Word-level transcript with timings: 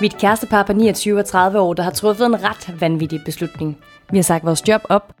Vi 0.00 0.06
er 0.06 0.10
et 0.10 0.20
kærestepar 0.20 0.62
på 0.62 0.72
29 0.72 1.18
og 1.18 1.24
30 1.24 1.60
år, 1.60 1.74
der 1.74 1.82
har 1.82 1.90
truffet 1.90 2.26
en 2.26 2.42
ret 2.44 2.80
vanvittig 2.80 3.20
beslutning. 3.24 3.78
Vi 4.10 4.18
har 4.18 4.22
sagt 4.22 4.44
vores 4.44 4.68
job 4.68 4.80
op. 4.88 5.12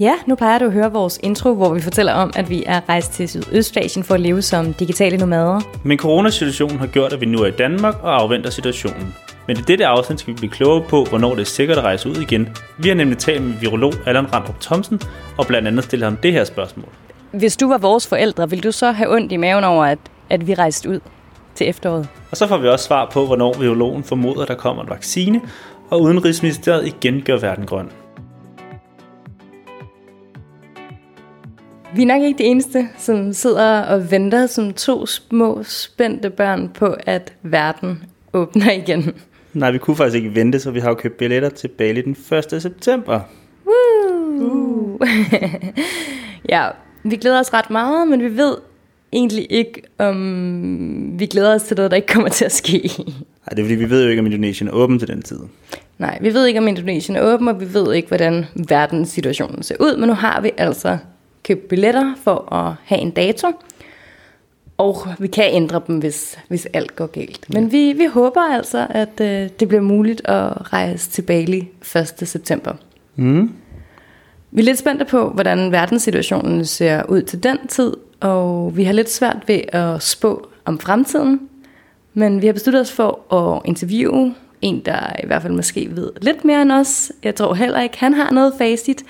Ja, 0.00 0.14
nu 0.26 0.34
plejer 0.34 0.58
du 0.58 0.64
at 0.64 0.72
høre 0.72 0.92
vores 0.92 1.20
intro, 1.22 1.54
hvor 1.54 1.74
vi 1.74 1.80
fortæller 1.80 2.12
om, 2.12 2.32
at 2.36 2.50
vi 2.50 2.64
er 2.66 2.80
rejst 2.88 3.12
til 3.12 3.28
Sydøstasien 3.28 4.04
for 4.04 4.14
at 4.14 4.20
leve 4.20 4.42
som 4.42 4.74
digitale 4.74 5.16
nomader. 5.16 5.60
Men 5.84 5.98
coronasituationen 5.98 6.78
har 6.78 6.86
gjort, 6.86 7.12
at 7.12 7.20
vi 7.20 7.26
nu 7.26 7.38
er 7.38 7.46
i 7.46 7.50
Danmark 7.50 7.94
og 8.02 8.20
afventer 8.20 8.50
situationen. 8.50 9.14
Men 9.46 9.56
i 9.56 9.60
dette 9.60 9.86
afsnit 9.86 10.20
skal 10.20 10.32
vi 10.32 10.36
blive 10.36 10.50
klogere 10.50 10.84
på, 10.88 11.04
hvornår 11.04 11.30
det 11.30 11.40
er 11.40 11.44
sikkert 11.44 11.78
at 11.78 11.84
rejse 11.84 12.08
ud 12.08 12.16
igen. 12.16 12.48
Vi 12.78 12.88
har 12.88 12.94
nemlig 12.94 13.18
talt 13.18 13.42
med 13.42 13.52
virolog 13.60 13.92
Allan 14.06 14.34
Randrup 14.34 14.60
Thomsen, 14.60 15.00
og 15.38 15.46
blandt 15.46 15.68
andet 15.68 15.84
stillet 15.84 16.04
ham 16.04 16.16
det 16.16 16.32
her 16.32 16.44
spørgsmål. 16.44 16.88
Hvis 17.30 17.56
du 17.56 17.68
var 17.68 17.78
vores 17.78 18.06
forældre, 18.06 18.50
ville 18.50 18.62
du 18.62 18.72
så 18.72 18.92
have 18.92 19.14
ondt 19.14 19.32
i 19.32 19.36
maven 19.36 19.64
over, 19.64 19.84
at, 19.84 19.98
at 20.30 20.46
vi 20.46 20.54
rejste 20.54 20.90
ud 20.90 21.00
til 21.54 21.68
efteråret? 21.68 22.08
Og 22.30 22.36
så 22.36 22.46
får 22.46 22.58
vi 22.58 22.68
også 22.68 22.84
svar 22.84 23.10
på, 23.12 23.26
hvornår 23.26 23.58
virologen 23.58 24.04
formoder, 24.04 24.44
der 24.44 24.54
kommer 24.54 24.82
en 24.82 24.90
vaccine, 24.90 25.40
og 25.90 26.02
Udenrigsministeriet 26.02 26.86
igen 26.86 27.22
gør 27.22 27.36
verden 27.36 27.66
grøn. 27.66 27.88
Vi 31.94 32.02
er 32.02 32.06
nok 32.06 32.22
ikke 32.22 32.38
de 32.38 32.44
eneste, 32.44 32.88
som 32.98 33.32
sidder 33.32 33.80
og 33.80 34.10
venter 34.10 34.46
som 34.46 34.72
to 34.72 35.06
små 35.06 35.62
spændte 35.62 36.30
børn 36.30 36.68
på, 36.68 36.96
at 37.06 37.32
verden 37.42 38.04
åbner 38.32 38.72
igen. 38.72 39.14
Nej, 39.54 39.70
vi 39.70 39.78
kunne 39.78 39.96
faktisk 39.96 40.16
ikke 40.16 40.34
vente, 40.34 40.60
så 40.60 40.70
vi 40.70 40.80
har 40.80 40.88
jo 40.88 40.94
købt 40.94 41.16
billetter 41.16 41.48
til 41.48 41.68
Bali 41.68 42.00
den 42.00 42.16
1. 42.52 42.62
september. 42.62 43.20
Woo! 43.66 44.98
ja, 46.48 46.68
vi 47.02 47.16
glæder 47.16 47.40
os 47.40 47.54
ret 47.54 47.70
meget, 47.70 48.08
men 48.08 48.22
vi 48.22 48.36
ved 48.36 48.56
egentlig 49.12 49.46
ikke, 49.50 49.82
om 49.98 51.18
vi 51.18 51.26
glæder 51.26 51.54
os 51.54 51.62
til 51.62 51.76
noget, 51.76 51.90
der 51.90 51.96
ikke 51.96 52.08
kommer 52.08 52.28
til 52.28 52.44
at 52.44 52.52
ske. 52.52 52.90
Nej, 52.98 53.50
det 53.50 53.58
er 53.58 53.64
fordi, 53.64 53.74
vi 53.74 53.90
ved 53.90 54.04
jo 54.04 54.08
ikke, 54.10 54.20
om 54.20 54.26
Indonesien 54.26 54.68
er 54.68 54.72
åben 54.72 54.98
til 54.98 55.08
den 55.08 55.22
tid. 55.22 55.38
Nej, 55.98 56.18
vi 56.20 56.34
ved 56.34 56.46
ikke, 56.46 56.60
om 56.60 56.68
Indonesien 56.68 57.16
er 57.16 57.22
åben, 57.22 57.48
og 57.48 57.60
vi 57.60 57.74
ved 57.74 57.94
ikke, 57.94 58.08
hvordan 58.08 58.44
verdenssituationen 58.68 59.62
ser 59.62 59.76
ud, 59.80 59.96
men 59.96 60.08
nu 60.08 60.14
har 60.14 60.40
vi 60.40 60.50
altså 60.56 60.98
købt 61.44 61.68
billetter 61.68 62.14
for 62.24 62.54
at 62.54 62.74
have 62.84 63.00
en 63.00 63.10
dato, 63.10 63.48
og 64.78 65.06
vi 65.18 65.26
kan 65.26 65.44
ændre 65.52 65.82
dem, 65.86 65.98
hvis, 65.98 66.38
hvis 66.48 66.66
alt 66.72 66.96
går 66.96 67.06
galt. 67.06 67.54
Men 67.54 67.72
vi, 67.72 67.92
vi 67.92 68.06
håber 68.06 68.40
altså, 68.40 68.86
at 68.90 69.20
øh, 69.20 69.48
det 69.60 69.68
bliver 69.68 69.82
muligt 69.82 70.22
at 70.24 70.72
rejse 70.72 71.10
til 71.10 71.22
Bali 71.22 71.68
1. 71.96 72.28
september. 72.28 72.72
Mm. 73.16 73.52
Vi 74.50 74.60
er 74.60 74.64
lidt 74.64 74.78
spændte 74.78 75.04
på, 75.04 75.28
hvordan 75.28 75.72
verdenssituationen 75.72 76.64
ser 76.64 77.02
ud 77.02 77.22
til 77.22 77.42
den 77.42 77.58
tid, 77.68 77.96
og 78.20 78.76
vi 78.76 78.84
har 78.84 78.92
lidt 78.92 79.10
svært 79.10 79.38
ved 79.46 79.60
at 79.68 80.02
spå 80.02 80.48
om 80.64 80.78
fremtiden. 80.78 81.40
Men 82.14 82.42
vi 82.42 82.46
har 82.46 82.52
besluttet 82.52 82.80
os 82.80 82.92
for 82.92 83.34
at 83.34 83.62
interviewe 83.64 84.34
en, 84.62 84.80
der 84.80 85.12
i 85.22 85.26
hvert 85.26 85.42
fald 85.42 85.52
måske 85.52 85.88
ved 85.90 86.10
lidt 86.22 86.44
mere 86.44 86.62
end 86.62 86.72
os. 86.72 87.12
Jeg 87.22 87.34
tror 87.34 87.54
heller 87.54 87.80
ikke, 87.80 87.98
han 87.98 88.14
har 88.14 88.30
noget 88.30 88.52
facit. 88.58 89.02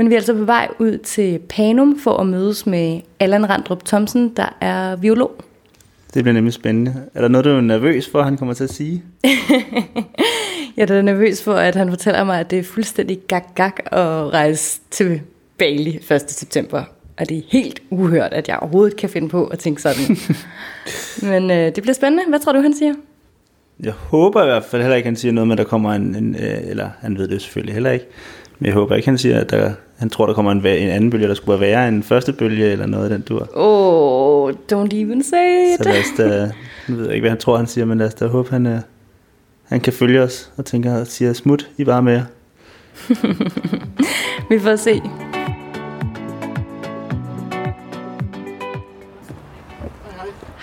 Men 0.00 0.10
vi 0.10 0.14
er 0.14 0.18
altså 0.18 0.34
på 0.34 0.44
vej 0.44 0.68
ud 0.78 0.98
til 0.98 1.38
Panum 1.48 1.98
for 1.98 2.16
at 2.16 2.26
mødes 2.26 2.66
med 2.66 3.00
Allan 3.20 3.50
Randrup 3.50 3.84
Thomsen, 3.84 4.28
der 4.36 4.56
er 4.60 4.96
biolog. 4.96 5.30
Det 6.14 6.24
bliver 6.24 6.34
nemlig 6.34 6.52
spændende. 6.52 6.94
Er 7.14 7.20
der 7.20 7.28
noget, 7.28 7.44
du 7.44 7.50
er 7.50 7.60
nervøs 7.60 8.08
for, 8.08 8.22
han 8.22 8.36
kommer 8.36 8.54
til 8.54 8.64
at 8.64 8.72
sige? 8.72 9.02
jeg 10.76 10.90
er 10.90 11.02
nervøs 11.02 11.42
for, 11.42 11.54
at 11.54 11.74
han 11.74 11.88
fortæller 11.88 12.24
mig, 12.24 12.40
at 12.40 12.50
det 12.50 12.58
er 12.58 12.62
fuldstændig 12.62 13.18
gag-gag 13.28 13.72
at 13.86 14.32
rejse 14.32 14.80
til 14.90 15.20
Bali 15.58 15.98
1. 16.10 16.30
september. 16.30 16.82
Og 17.18 17.28
det 17.28 17.38
er 17.38 17.42
helt 17.48 17.82
uhørt, 17.90 18.32
at 18.32 18.48
jeg 18.48 18.58
overhovedet 18.58 18.96
kan 18.96 19.10
finde 19.10 19.28
på 19.28 19.46
at 19.46 19.58
tænke 19.58 19.82
sådan. 19.82 20.16
Men 21.32 21.50
øh, 21.50 21.74
det 21.74 21.82
bliver 21.82 21.94
spændende. 21.94 22.24
Hvad 22.28 22.38
tror 22.38 22.52
du, 22.52 22.60
han 22.60 22.74
siger? 22.74 22.94
Jeg 23.80 23.92
håber 23.92 24.42
i 24.42 24.46
hvert 24.46 24.64
fald 24.64 24.82
heller 24.82 24.96
ikke, 24.96 25.06
han 25.06 25.16
siger 25.16 25.32
noget 25.32 25.48
med, 25.48 25.54
at 25.54 25.58
der 25.58 25.64
kommer 25.64 25.92
en, 25.92 26.14
en 26.14 26.34
øh, 26.34 26.70
eller 26.70 26.88
han 27.00 27.18
ved 27.18 27.28
det 27.28 27.42
selvfølgelig 27.42 27.74
heller 27.74 27.90
ikke, 27.90 28.06
men 28.58 28.66
jeg 28.66 28.74
håber 28.74 28.96
ikke, 28.96 29.08
han 29.08 29.18
siger, 29.18 29.40
at 29.40 29.50
der, 29.50 29.72
han 30.00 30.10
tror, 30.10 30.26
der 30.26 30.34
kommer 30.34 30.52
en, 30.52 30.58
en 30.58 30.88
anden 30.88 31.10
bølge, 31.10 31.28
der 31.28 31.34
skulle 31.34 31.60
være 31.60 31.70
værre 31.70 31.88
end 31.88 31.96
en 31.96 32.02
første 32.02 32.32
bølge, 32.32 32.72
eller 32.72 32.86
noget 32.86 33.04
af 33.04 33.10
den 33.10 33.20
dur. 33.20 33.48
Oh, 33.54 34.50
don't 34.72 34.94
even 34.94 35.22
say 35.22 35.72
it. 35.72 35.78
Så 35.78 35.84
lad 35.84 36.00
os 36.00 36.06
da, 36.18 36.50
nu 36.88 36.96
ved 36.96 37.04
jeg 37.04 37.14
ikke, 37.14 37.22
hvad 37.22 37.30
han 37.30 37.38
tror, 37.38 37.56
han 37.56 37.66
siger, 37.66 37.84
men 37.84 37.98
lad 37.98 38.06
os 38.06 38.14
da 38.14 38.26
håbe, 38.26 38.50
han, 38.50 38.66
uh, 38.66 38.78
han 39.64 39.80
kan 39.80 39.92
følge 39.92 40.22
os, 40.22 40.52
og 40.56 40.64
tænker 40.64 41.00
og 41.00 41.06
siger, 41.06 41.32
smut, 41.32 41.70
I 41.76 41.84
bare 41.84 42.02
med 42.02 42.22
Vi 44.50 44.58
får 44.58 44.76
se. 44.76 45.02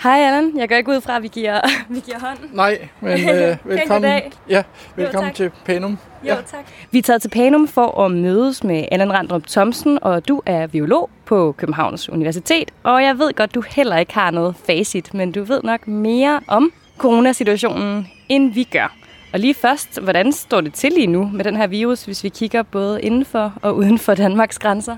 Hej 0.02 0.18
Allan, 0.18 0.58
jeg 0.58 0.68
går 0.68 0.76
ikke 0.76 0.90
ud 0.90 1.00
fra, 1.00 1.16
at 1.16 1.22
vi 1.22 1.28
giver, 1.28 1.60
vi 1.94 2.00
giver 2.00 2.18
hånd. 2.18 2.38
Nej, 2.52 2.88
men 3.00 3.28
øh, 3.34 3.56
velkommen. 3.64 4.22
Ja, 4.48 4.62
velkommen 4.96 5.30
jo, 5.30 5.34
til 5.34 5.50
Panum. 5.64 5.98
Jo, 6.22 6.28
ja. 6.28 6.34
tak. 6.34 6.66
Vi 6.90 6.98
er 6.98 7.02
taget 7.02 7.22
til 7.22 7.28
Panum 7.28 7.68
for 7.68 8.00
at 8.04 8.10
mødes 8.10 8.64
med 8.64 8.84
Allan 8.92 9.12
Randrup 9.12 9.46
Thomsen, 9.46 9.98
og 10.02 10.28
du 10.28 10.42
er 10.46 10.66
biolog 10.66 11.10
på 11.26 11.54
Københavns 11.58 12.08
Universitet. 12.08 12.70
Og 12.82 13.02
jeg 13.02 13.18
ved 13.18 13.32
godt, 13.32 13.54
du 13.54 13.62
heller 13.70 13.96
ikke 13.96 14.14
har 14.14 14.30
noget 14.30 14.54
facit, 14.66 15.14
men 15.14 15.32
du 15.32 15.44
ved 15.44 15.60
nok 15.64 15.88
mere 15.88 16.40
om 16.46 16.72
coronasituationen, 16.98 18.08
end 18.28 18.52
vi 18.52 18.64
gør. 18.64 18.94
Og 19.32 19.38
lige 19.38 19.54
først, 19.54 20.00
hvordan 20.00 20.32
står 20.32 20.60
det 20.60 20.74
til 20.74 20.92
lige 20.92 21.06
nu 21.06 21.30
med 21.34 21.44
den 21.44 21.56
her 21.56 21.66
virus, 21.66 22.04
hvis 22.04 22.24
vi 22.24 22.28
kigger 22.28 22.62
både 22.62 23.02
inden 23.02 23.24
for 23.24 23.52
og 23.62 23.76
uden 23.76 23.98
for 23.98 24.14
Danmarks 24.14 24.58
grænser? 24.58 24.96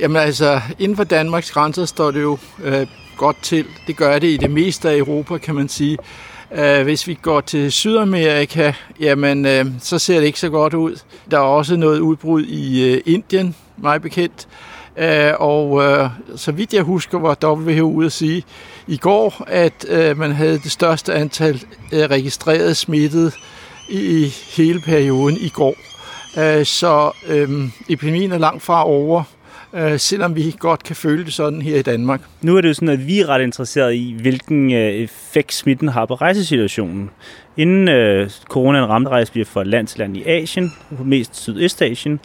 Jamen 0.00 0.16
altså, 0.16 0.60
inden 0.78 0.96
for 0.96 1.04
Danmarks 1.04 1.50
grænser 1.50 1.84
står 1.84 2.10
det 2.10 2.22
jo 2.22 2.38
øh, 2.64 2.86
godt 3.16 3.36
til. 3.42 3.64
Det 3.86 3.96
gør 3.96 4.18
det 4.18 4.28
i 4.28 4.36
det 4.36 4.50
meste 4.50 4.90
af 4.90 4.96
Europa, 4.96 5.38
kan 5.38 5.54
man 5.54 5.68
sige. 5.68 5.98
Øh, 6.52 6.82
hvis 6.82 7.06
vi 7.06 7.18
går 7.22 7.40
til 7.40 7.72
Sydamerika, 7.72 8.72
jamen, 9.00 9.46
øh, 9.46 9.66
så 9.80 9.98
ser 9.98 10.18
det 10.18 10.26
ikke 10.26 10.40
så 10.40 10.48
godt 10.48 10.74
ud. 10.74 10.96
Der 11.30 11.36
er 11.36 11.42
også 11.42 11.76
noget 11.76 12.00
udbrud 12.00 12.42
i 12.42 12.92
øh, 12.92 13.02
Indien, 13.06 13.54
meget 13.76 14.02
bekendt. 14.02 14.48
Og 15.38 15.82
så 16.36 16.52
vidt 16.52 16.74
jeg 16.74 16.82
husker, 16.82 17.18
var 17.18 17.38
WHO 17.44 17.92
ude 17.92 18.06
at 18.06 18.12
sige 18.12 18.42
i 18.86 18.96
går, 18.96 19.44
at 19.46 19.84
man 20.16 20.32
havde 20.32 20.58
det 20.58 20.70
største 20.70 21.14
antal 21.14 21.62
registrerede 21.92 22.74
smittede 22.74 23.32
i, 23.88 24.32
hele 24.56 24.80
perioden 24.80 25.36
i 25.36 25.48
går. 25.48 25.74
Så 26.64 27.10
øhm, 27.26 27.72
epidemien 27.88 28.32
er 28.32 28.38
langt 28.38 28.62
fra 28.62 28.86
over 28.86 29.22
øh, 29.76 29.98
selvom 30.00 30.36
vi 30.36 30.56
godt 30.58 30.82
kan 30.82 30.96
føle 30.96 31.24
det 31.24 31.32
sådan 31.32 31.62
her 31.62 31.78
i 31.78 31.82
Danmark. 31.82 32.20
Nu 32.42 32.56
er 32.56 32.60
det 32.60 32.68
jo 32.68 32.74
sådan, 32.74 32.88
at 32.88 33.06
vi 33.06 33.20
er 33.20 33.28
ret 33.28 33.42
interesserede 33.42 33.96
i, 33.96 34.16
hvilken 34.20 34.72
øh, 34.72 34.78
effekt 34.78 35.54
smitten 35.54 35.88
har 35.88 36.06
på 36.06 36.14
rejsesituationen. 36.14 37.10
Inden 37.56 37.88
øh, 37.88 38.30
coronaen 38.44 38.88
ramte 38.88 39.10
rejse 39.10 39.34
vi 39.34 39.44
fra 39.44 39.64
land 39.64 39.86
til 39.86 39.98
land 39.98 40.16
i 40.16 40.24
Asien, 40.24 40.72
mest 41.04 41.42
Sydøstasien, 41.42 42.20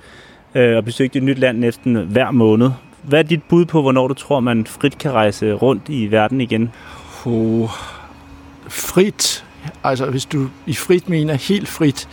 øh, 0.56 0.78
og 0.78 0.86
besøgte 0.86 1.18
et 1.18 1.24
nyt 1.24 1.40
land 1.40 1.58
næsten 1.58 1.96
hver 1.96 2.32
måned. 2.32 2.70
Hvad 3.04 3.20
er 3.20 3.24
dit 3.24 3.44
bud 3.44 3.66
på, 3.66 3.82
hvornår 3.82 4.08
du 4.08 4.14
tror, 4.14 4.40
man 4.40 4.66
frit 4.66 4.98
kan 4.98 5.12
rejse 5.12 5.54
rundt 5.54 5.84
i 5.90 6.12
verden 6.12 6.42
igen? 6.42 6.72
Oh, 7.26 7.70
frit, 8.68 9.46
altså 9.84 10.06
hvis 10.06 10.26
du 10.26 10.48
i 10.66 10.74
frit 10.74 11.10
mener 11.10 11.34
helt 11.34 11.68
frit, 11.68 12.10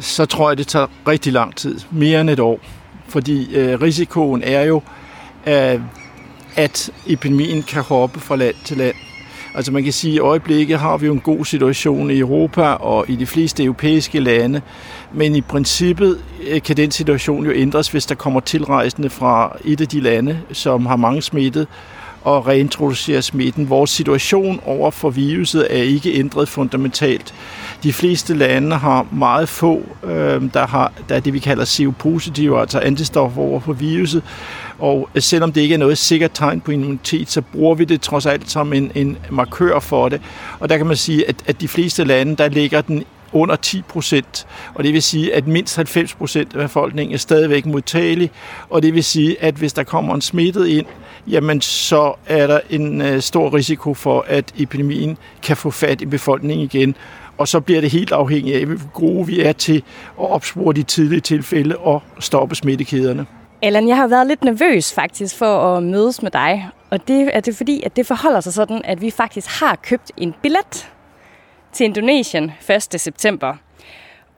så 0.00 0.26
tror 0.26 0.50
jeg, 0.50 0.58
det 0.58 0.66
tager 0.66 0.86
rigtig 1.08 1.32
lang 1.32 1.56
tid. 1.56 1.80
Mere 1.90 2.20
end 2.20 2.30
et 2.30 2.40
år 2.40 2.60
fordi 3.14 3.54
øh, 3.54 3.80
risikoen 3.80 4.42
er 4.42 4.62
jo, 4.62 4.82
øh, 5.46 5.80
at 6.56 6.90
epidemien 7.06 7.62
kan 7.62 7.82
hoppe 7.82 8.20
fra 8.20 8.36
land 8.36 8.54
til 8.64 8.76
land. 8.76 8.94
Altså 9.54 9.72
man 9.72 9.84
kan 9.84 9.92
sige, 9.92 10.12
at 10.12 10.16
i 10.16 10.18
øjeblikket 10.18 10.78
har 10.78 10.96
vi 10.96 11.06
jo 11.06 11.12
en 11.12 11.20
god 11.20 11.44
situation 11.44 12.10
i 12.10 12.18
Europa 12.18 12.62
og 12.62 13.04
i 13.08 13.16
de 13.16 13.26
fleste 13.26 13.64
europæiske 13.64 14.20
lande, 14.20 14.60
men 15.12 15.36
i 15.36 15.40
princippet 15.40 16.18
øh, 16.48 16.62
kan 16.62 16.76
den 16.76 16.90
situation 16.90 17.44
jo 17.46 17.52
ændres, 17.52 17.88
hvis 17.88 18.06
der 18.06 18.14
kommer 18.14 18.40
tilrejsende 18.40 19.10
fra 19.10 19.56
et 19.64 19.80
af 19.80 19.88
de 19.88 20.00
lande, 20.00 20.40
som 20.52 20.86
har 20.86 20.96
mange 20.96 21.22
smittet, 21.22 21.66
og 22.24 22.46
reintroducere 22.46 23.22
smitten. 23.22 23.70
Vores 23.70 23.90
situation 23.90 24.60
over 24.64 24.90
for 24.90 25.10
viruset 25.10 25.66
er 25.70 25.82
ikke 25.82 26.14
ændret 26.14 26.48
fundamentalt. 26.48 27.34
De 27.84 27.92
fleste 27.92 28.34
lande 28.34 28.76
har 28.76 29.06
meget 29.12 29.48
få, 29.48 29.82
øh, 30.04 30.42
der, 30.54 30.66
har, 30.66 30.92
der 31.08 31.14
er 31.14 31.20
det, 31.20 31.32
vi 31.32 31.38
kalder 31.38 31.64
CO-positive, 31.64 32.60
altså 32.60 32.78
antistoffer 32.78 33.42
over 33.42 33.60
for 33.60 33.72
viruset. 33.72 34.22
Og 34.78 35.08
øh, 35.14 35.22
selvom 35.22 35.52
det 35.52 35.60
ikke 35.60 35.74
er 35.74 35.78
noget 35.78 35.98
sikkert 35.98 36.30
tegn 36.34 36.60
på 36.60 36.70
immunitet, 36.70 37.30
så 37.30 37.40
bruger 37.40 37.74
vi 37.74 37.84
det 37.84 38.00
trods 38.00 38.26
alt 38.26 38.50
som 38.50 38.72
en, 38.72 38.92
en 38.94 39.18
markør 39.30 39.78
for 39.78 40.08
det. 40.08 40.20
Og 40.60 40.68
der 40.68 40.76
kan 40.76 40.86
man 40.86 40.96
sige, 40.96 41.28
at, 41.28 41.36
at 41.46 41.60
de 41.60 41.68
fleste 41.68 42.04
lande, 42.04 42.36
der 42.36 42.48
ligger 42.48 42.80
den 42.80 43.04
under 43.32 43.56
10 43.56 43.82
procent. 43.82 44.46
Og 44.74 44.84
det 44.84 44.92
vil 44.92 45.02
sige, 45.02 45.34
at 45.34 45.46
mindst 45.46 45.76
90 45.76 46.14
procent 46.14 46.54
af 46.54 46.60
befolkningen 46.60 47.14
er 47.14 47.18
stadigvæk 47.18 47.66
modtagelig. 47.66 48.30
Og 48.70 48.82
det 48.82 48.94
vil 48.94 49.04
sige, 49.04 49.42
at 49.42 49.54
hvis 49.54 49.72
der 49.72 49.82
kommer 49.82 50.14
en 50.14 50.20
smittet 50.20 50.66
ind, 50.66 50.86
jamen 51.26 51.60
så 51.60 52.14
er 52.26 52.46
der 52.46 52.60
en 52.70 53.02
øh, 53.02 53.20
stor 53.20 53.54
risiko 53.54 53.94
for, 53.94 54.24
at 54.28 54.52
epidemien 54.58 55.18
kan 55.42 55.56
få 55.56 55.70
fat 55.70 56.00
i 56.00 56.06
befolkningen 56.06 56.64
igen. 56.64 56.96
Og 57.38 57.48
så 57.48 57.60
bliver 57.60 57.80
det 57.80 57.90
helt 57.90 58.12
afhængigt 58.12 58.56
af, 58.56 58.66
hvor 58.66 58.90
gode 58.92 59.26
vi 59.26 59.40
er 59.40 59.52
til 59.52 59.76
at 60.20 60.30
opspore 60.30 60.74
de 60.74 60.82
tidlige 60.82 61.20
tilfælde 61.20 61.76
og 61.76 62.02
stoppe 62.18 62.54
smittekæderne. 62.54 63.26
Allan, 63.62 63.88
jeg 63.88 63.96
har 63.96 64.06
været 64.06 64.26
lidt 64.26 64.44
nervøs 64.44 64.92
faktisk 64.94 65.36
for 65.38 65.76
at 65.76 65.82
mødes 65.82 66.22
med 66.22 66.30
dig. 66.30 66.68
Og 66.90 67.08
det 67.08 67.30
er 67.32 67.40
det 67.40 67.56
fordi, 67.56 67.82
at 67.82 67.96
det 67.96 68.06
forholder 68.06 68.40
sig 68.40 68.52
sådan, 68.52 68.80
at 68.84 69.00
vi 69.00 69.10
faktisk 69.10 69.60
har 69.60 69.76
købt 69.82 70.12
en 70.16 70.34
billet 70.42 70.90
til 71.72 71.84
Indonesien 71.84 72.52
1. 72.92 73.00
september. 73.00 73.54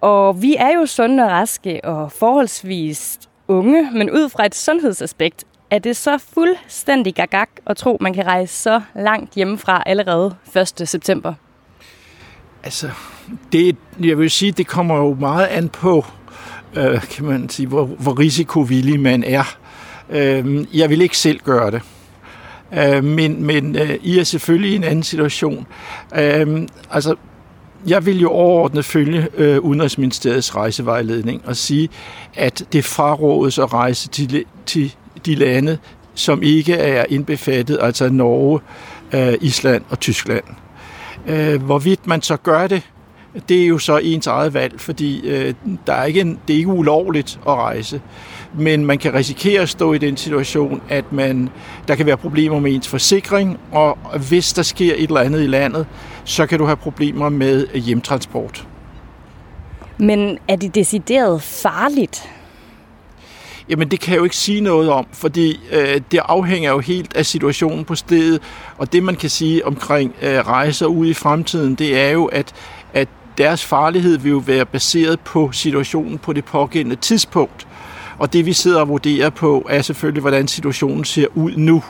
Og 0.01 0.43
vi 0.43 0.57
er 0.57 0.71
jo 0.75 0.87
sunde 0.87 1.23
og 1.23 1.31
raske 1.31 1.81
og 1.85 2.13
forholdsvis 2.13 3.19
unge, 3.49 3.91
men 3.93 4.11
ud 4.11 4.29
fra 4.29 4.47
et 4.47 4.55
sundhedsaspekt 4.55 5.45
er 5.71 5.79
det 5.79 5.97
så 5.97 6.19
fuldstændig 6.19 7.15
gagak 7.15 7.49
at 7.67 7.77
tro, 7.77 7.99
man 8.01 8.15
kan 8.15 8.27
rejse 8.27 8.55
så 8.55 8.81
langt 8.95 9.35
hjemmefra 9.35 9.83
allerede 9.87 10.35
1. 10.57 10.89
september? 10.89 11.35
Altså, 12.67 12.91
det, 13.53 13.77
jeg 14.05 14.19
vil 14.19 14.31
sige, 14.31 14.53
det 14.53 14.67
kommer 14.67 14.97
jo 14.97 15.17
meget 15.21 15.47
an 15.47 15.69
på, 15.69 16.05
øh, 16.77 17.03
kan 17.03 17.25
man 17.25 17.49
sige, 17.49 17.67
hvor, 17.67 17.85
hvor 17.85 18.19
risikovillig 18.19 19.01
man 19.01 19.25
er. 19.25 19.57
Øh, 20.11 20.67
jeg 20.75 20.91
vil 20.91 21.01
ikke 21.01 21.19
selv 21.19 21.41
gøre 21.45 21.71
det. 21.71 21.83
Øh, 22.75 23.05
men 23.05 23.45
men 23.45 23.77
øh, 23.77 23.99
I 24.03 24.19
er 24.19 24.25
selvfølgelig 24.25 24.73
i 24.73 24.77
en 24.77 24.85
anden 24.85 25.03
situation. 25.03 25.67
Øh, 26.19 26.63
altså, 26.91 27.15
jeg 27.87 28.07
vil 28.07 28.21
jo 28.21 28.31
overordnet 28.31 28.85
følge 28.85 29.29
øh, 29.37 29.59
Udenrigsministeriets 29.59 30.57
rejsevejledning 30.57 31.43
og 31.45 31.57
sige, 31.57 31.89
at 32.35 32.65
det 32.73 32.85
frarådes 32.85 33.59
at 33.59 33.73
rejse 33.73 34.09
til, 34.09 34.45
til 34.67 34.95
de 35.27 35.35
lande, 35.35 35.79
som 36.15 36.43
ikke 36.43 36.75
er 36.75 37.05
indbefattet, 37.09 37.79
altså 37.83 38.09
Norge, 38.09 38.61
øh, 39.13 39.35
Island 39.41 39.83
og 39.91 40.01
Tyskland. 40.01 40.45
Øh, 40.49 40.66
Øh, 41.27 41.63
hvorvidt 41.63 42.07
man 42.07 42.23
så 42.23 42.37
gør 42.37 42.67
det, 42.67 42.83
det 43.49 43.63
er 43.63 43.67
jo 43.67 43.79
så 43.79 43.99
ens 43.99 44.27
eget 44.27 44.55
valg, 44.55 44.81
fordi 44.81 45.29
øh, 45.29 45.55
der 45.87 45.93
er 45.93 46.05
ikke 46.05 46.21
en, 46.21 46.39
det 46.49 46.55
er 46.55 46.59
ikke 46.59 46.71
ulovligt 46.71 47.41
at 47.49 47.55
rejse. 47.55 48.01
Men 48.55 48.87
man 48.87 48.99
kan 48.99 49.15
risikere 49.15 49.63
at 49.63 49.69
stå 49.69 49.93
i 49.93 49.99
den 49.99 50.17
situation, 50.17 50.83
at 50.89 51.13
man, 51.13 51.49
der 51.89 51.95
kan 51.95 52.07
være 52.07 52.17
problemer 52.17 52.61
med 52.61 52.75
ens 52.75 52.89
forsikring, 52.89 53.59
og 53.73 53.99
hvis 54.29 54.53
der 54.53 54.63
sker 54.63 54.95
et 54.95 55.03
eller 55.03 55.21
andet 55.21 55.43
i 55.43 55.47
landet, 55.47 55.87
så 56.25 56.47
kan 56.47 56.59
du 56.59 56.65
have 56.65 56.77
problemer 56.77 57.29
med 57.29 57.67
hjemtransport. 57.67 58.67
Men 59.99 60.39
er 60.49 60.57
det 60.57 60.75
decideret 60.75 61.43
farligt? 61.43 62.29
Jamen 63.69 63.89
det 63.89 64.01
kan 64.01 64.13
jeg 64.13 64.19
jo 64.19 64.25
ikke 64.25 64.37
sige 64.37 64.61
noget 64.61 64.91
om, 64.91 65.07
fordi 65.13 65.61
øh, 65.73 66.01
det 66.11 66.21
afhænger 66.25 66.71
jo 66.71 66.79
helt 66.79 67.17
af 67.17 67.27
situationen 67.27 67.85
på 67.85 67.95
stedet, 67.95 68.43
og 68.79 68.93
det 68.93 69.03
man 69.03 69.17
kan 69.17 69.31
sige 69.31 69.67
omkring 69.67 70.15
øh, 70.23 70.39
rejser 70.39 70.87
ud 70.87 71.07
i 71.07 71.15
fremtiden, 71.15 71.75
det 71.75 71.99
er 72.01 72.11
jo, 72.11 72.25
at, 72.25 72.55
at 72.95 73.09
deres 73.39 73.65
farlighed 73.65 74.19
vil 74.19 74.31
jo 74.31 74.43
være 74.47 74.67
baseret 74.67 75.21
på 75.21 75.53
situationen 75.53 76.19
på 76.19 76.33
det 76.33 76.45
pågældende 76.45 76.97
tidspunkt. 76.97 77.67
Og 78.19 78.33
det 78.33 78.47
vi 78.47 78.53
sidder 78.53 78.81
og 78.81 78.89
vurderer 78.89 79.31
på, 79.31 79.67
er 79.71 79.83
selvfølgelig, 79.83 80.21
hvordan 80.21 80.49
situationen 80.49 81.05
ser 81.05 81.27
ud 81.35 81.53
nu. 81.57 81.83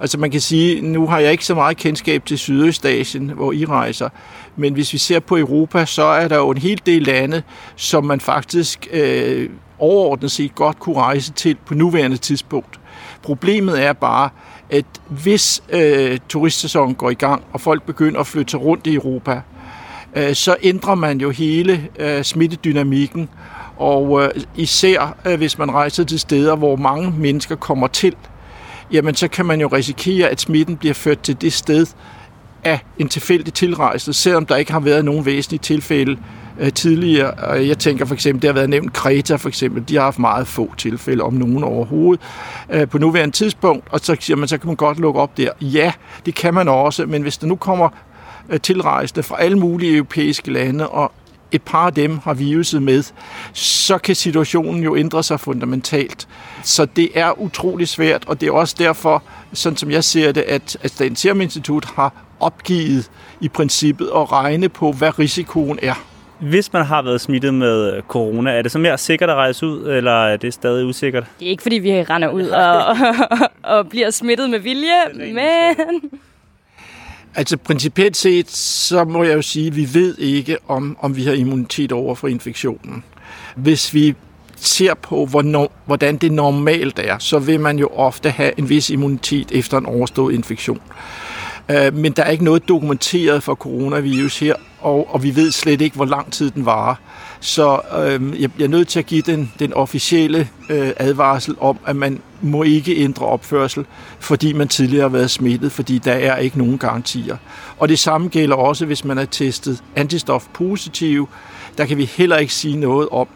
Altså 0.00 0.18
man 0.18 0.30
kan 0.30 0.40
sige, 0.40 0.80
nu 0.80 1.06
har 1.06 1.18
jeg 1.18 1.32
ikke 1.32 1.44
så 1.44 1.54
meget 1.54 1.76
kendskab 1.76 2.26
til 2.26 2.38
Sydøstasien, 2.38 3.30
hvor 3.30 3.52
I 3.52 3.64
rejser, 3.64 4.08
men 4.56 4.72
hvis 4.72 4.92
vi 4.92 4.98
ser 4.98 5.20
på 5.20 5.36
Europa, 5.36 5.84
så 5.84 6.02
er 6.02 6.28
der 6.28 6.36
jo 6.36 6.50
en 6.50 6.58
hel 6.58 6.80
del 6.86 7.02
lande, 7.02 7.42
som 7.76 8.04
man 8.04 8.20
faktisk 8.20 8.88
øh, 8.92 9.48
overordnet 9.78 10.30
set 10.30 10.54
godt 10.54 10.78
kunne 10.78 10.96
rejse 10.96 11.32
til 11.32 11.56
på 11.66 11.74
nuværende 11.74 12.16
tidspunkt. 12.16 12.80
Problemet 13.22 13.84
er 13.84 13.92
bare, 13.92 14.30
at 14.70 14.84
hvis 15.08 15.62
øh, 15.70 16.18
turistsæsonen 16.28 16.94
går 16.94 17.10
i 17.10 17.14
gang, 17.14 17.42
og 17.52 17.60
folk 17.60 17.82
begynder 17.82 18.20
at 18.20 18.26
flytte 18.26 18.56
rundt 18.56 18.86
i 18.86 18.94
Europa, 18.94 19.40
øh, 20.16 20.34
så 20.34 20.56
ændrer 20.62 20.94
man 20.94 21.20
jo 21.20 21.30
hele 21.30 21.88
øh, 21.98 22.22
smittedynamikken, 22.22 23.28
og 23.76 24.22
øh, 24.22 24.30
især 24.56 25.16
øh, 25.24 25.36
hvis 25.36 25.58
man 25.58 25.70
rejser 25.70 26.04
til 26.04 26.20
steder, 26.20 26.56
hvor 26.56 26.76
mange 26.76 27.14
mennesker 27.18 27.56
kommer 27.56 27.86
til, 27.86 28.16
jamen 28.92 29.14
så 29.14 29.28
kan 29.28 29.46
man 29.46 29.60
jo 29.60 29.66
risikere, 29.66 30.28
at 30.28 30.40
smitten 30.40 30.76
bliver 30.76 30.94
ført 30.94 31.20
til 31.20 31.40
det 31.40 31.52
sted 31.52 31.86
af 32.64 32.80
en 32.98 33.08
tilfældig 33.08 33.54
tilrejse, 33.54 34.12
selvom 34.12 34.46
der 34.46 34.56
ikke 34.56 34.72
har 34.72 34.80
været 34.80 35.04
nogen 35.04 35.26
væsentlige 35.26 35.60
tilfælde 35.60 36.16
øh, 36.60 36.72
tidligere. 36.72 37.50
Jeg 37.50 37.78
tænker 37.78 38.04
for 38.04 38.14
eksempel, 38.14 38.42
det 38.42 38.48
har 38.48 38.54
været 38.54 38.70
nævnt 38.70 38.92
Kreta 38.92 39.36
for 39.36 39.48
eksempel, 39.48 39.84
de 39.88 39.94
har 39.94 40.02
haft 40.02 40.18
meget 40.18 40.46
få 40.46 40.74
tilfælde, 40.78 41.22
om 41.22 41.34
nogen 41.34 41.64
overhovedet, 41.64 42.24
øh, 42.70 42.88
på 42.88 42.98
nuværende 42.98 43.36
tidspunkt, 43.36 43.88
og 43.90 44.00
så 44.00 44.16
siger 44.20 44.36
man, 44.36 44.48
så 44.48 44.58
kan 44.58 44.66
man 44.66 44.76
godt 44.76 44.98
lukke 44.98 45.20
op 45.20 45.36
der. 45.36 45.50
Ja, 45.60 45.92
det 46.26 46.34
kan 46.34 46.54
man 46.54 46.68
også, 46.68 47.06
men 47.06 47.22
hvis 47.22 47.38
der 47.38 47.46
nu 47.46 47.56
kommer 47.56 47.88
øh, 48.48 48.60
tilrejsende 48.60 49.22
fra 49.22 49.36
alle 49.38 49.58
mulige 49.58 49.96
europæiske 49.96 50.52
lande, 50.52 50.88
og 50.88 51.12
et 51.52 51.62
par 51.62 51.86
af 51.86 51.94
dem 51.94 52.18
har 52.18 52.34
viruset 52.34 52.82
med, 52.82 53.02
så 53.52 53.98
kan 53.98 54.14
situationen 54.14 54.82
jo 54.82 54.96
ændre 54.96 55.22
sig 55.22 55.40
fundamentalt. 55.40 56.28
Så 56.62 56.84
det 56.84 57.08
er 57.14 57.40
utrolig 57.40 57.88
svært, 57.88 58.24
og 58.26 58.40
det 58.40 58.46
er 58.46 58.52
også 58.52 58.76
derfor, 58.78 59.22
sådan 59.52 59.76
som 59.76 59.90
jeg 59.90 60.04
ser 60.04 60.32
det, 60.32 60.40
at, 60.40 60.76
at 60.82 60.90
Statens 60.90 61.18
Serum 61.18 61.40
Institut 61.40 61.84
har 61.84 62.12
opgivet 62.40 63.10
i 63.40 63.48
princippet 63.48 64.10
at 64.16 64.32
regne 64.32 64.68
på, 64.68 64.92
hvad 64.92 65.18
risikoen 65.18 65.78
er. 65.82 66.06
Hvis 66.40 66.72
man 66.72 66.84
har 66.84 67.02
været 67.02 67.20
smittet 67.20 67.54
med 67.54 68.02
corona, 68.08 68.50
er 68.50 68.62
det 68.62 68.72
så 68.72 68.78
mere 68.78 68.98
sikkert 68.98 69.30
at 69.30 69.36
rejse 69.36 69.66
ud, 69.66 69.86
eller 69.88 70.26
er 70.26 70.36
det 70.36 70.54
stadig 70.54 70.86
usikkert? 70.86 71.24
Det 71.38 71.46
er 71.46 71.50
ikke, 71.50 71.62
fordi 71.62 71.78
vi 71.78 72.02
render 72.02 72.28
ud 72.28 72.48
og, 72.48 72.86
og, 72.86 72.96
og 73.76 73.88
bliver 73.88 74.10
smittet 74.10 74.50
med 74.50 74.58
vilje, 74.58 75.02
men... 75.14 76.20
Altså 77.36 77.56
principielt 77.56 78.16
set, 78.16 78.50
så 78.50 79.04
må 79.04 79.22
jeg 79.22 79.34
jo 79.34 79.42
sige, 79.42 79.66
at 79.66 79.76
vi 79.76 79.88
ved 79.94 80.18
ikke, 80.18 80.56
om, 80.68 80.96
om 81.00 81.16
vi 81.16 81.24
har 81.24 81.32
immunitet 81.32 81.92
over 81.92 82.14
for 82.14 82.28
infektionen. 82.28 83.04
Hvis 83.56 83.94
vi 83.94 84.14
ser 84.56 84.94
på, 84.94 85.26
hvornår, 85.26 85.72
hvordan 85.86 86.16
det 86.16 86.32
normalt 86.32 86.98
er, 86.98 87.18
så 87.18 87.38
vil 87.38 87.60
man 87.60 87.78
jo 87.78 87.86
ofte 87.86 88.30
have 88.30 88.52
en 88.58 88.68
vis 88.68 88.90
immunitet 88.90 89.52
efter 89.52 89.78
en 89.78 89.86
overstået 89.86 90.34
infektion. 90.34 90.80
Øh, 91.68 91.94
men 91.94 92.12
der 92.12 92.22
er 92.22 92.30
ikke 92.30 92.44
noget 92.44 92.68
dokumenteret 92.68 93.42
for 93.42 93.54
coronavirus 93.54 94.38
her, 94.38 94.54
og, 94.80 95.14
og 95.14 95.22
vi 95.22 95.36
ved 95.36 95.50
slet 95.52 95.80
ikke, 95.80 95.96
hvor 95.96 96.04
lang 96.04 96.32
tid 96.32 96.50
den 96.50 96.66
varer. 96.66 96.94
Så 97.46 97.80
øh, 97.98 98.40
jeg 98.42 98.52
bliver 98.52 98.68
nødt 98.68 98.88
til 98.88 98.98
at 98.98 99.06
give 99.06 99.22
den, 99.22 99.52
den 99.58 99.72
officielle 99.72 100.48
øh, 100.70 100.90
advarsel 100.96 101.56
om, 101.60 101.78
at 101.86 101.96
man 101.96 102.20
må 102.42 102.62
ikke 102.62 102.96
ændre 102.96 103.26
opførsel, 103.26 103.86
fordi 104.20 104.52
man 104.52 104.68
tidligere 104.68 105.02
har 105.02 105.08
været 105.08 105.30
smittet, 105.30 105.72
fordi 105.72 105.98
der 105.98 106.12
er 106.12 106.36
ikke 106.36 106.58
nogen 106.58 106.78
garantier. 106.78 107.36
Og 107.78 107.88
det 107.88 107.98
samme 107.98 108.28
gælder 108.28 108.56
også, 108.56 108.86
hvis 108.86 109.04
man 109.04 109.18
er 109.18 109.24
testet 109.24 109.82
antistof 109.96 110.46
positiv. 110.52 111.28
Der 111.78 111.86
kan 111.86 111.96
vi 111.96 112.04
heller 112.04 112.36
ikke 112.36 112.54
sige 112.54 112.76
noget 112.76 113.08
om, 113.08 113.28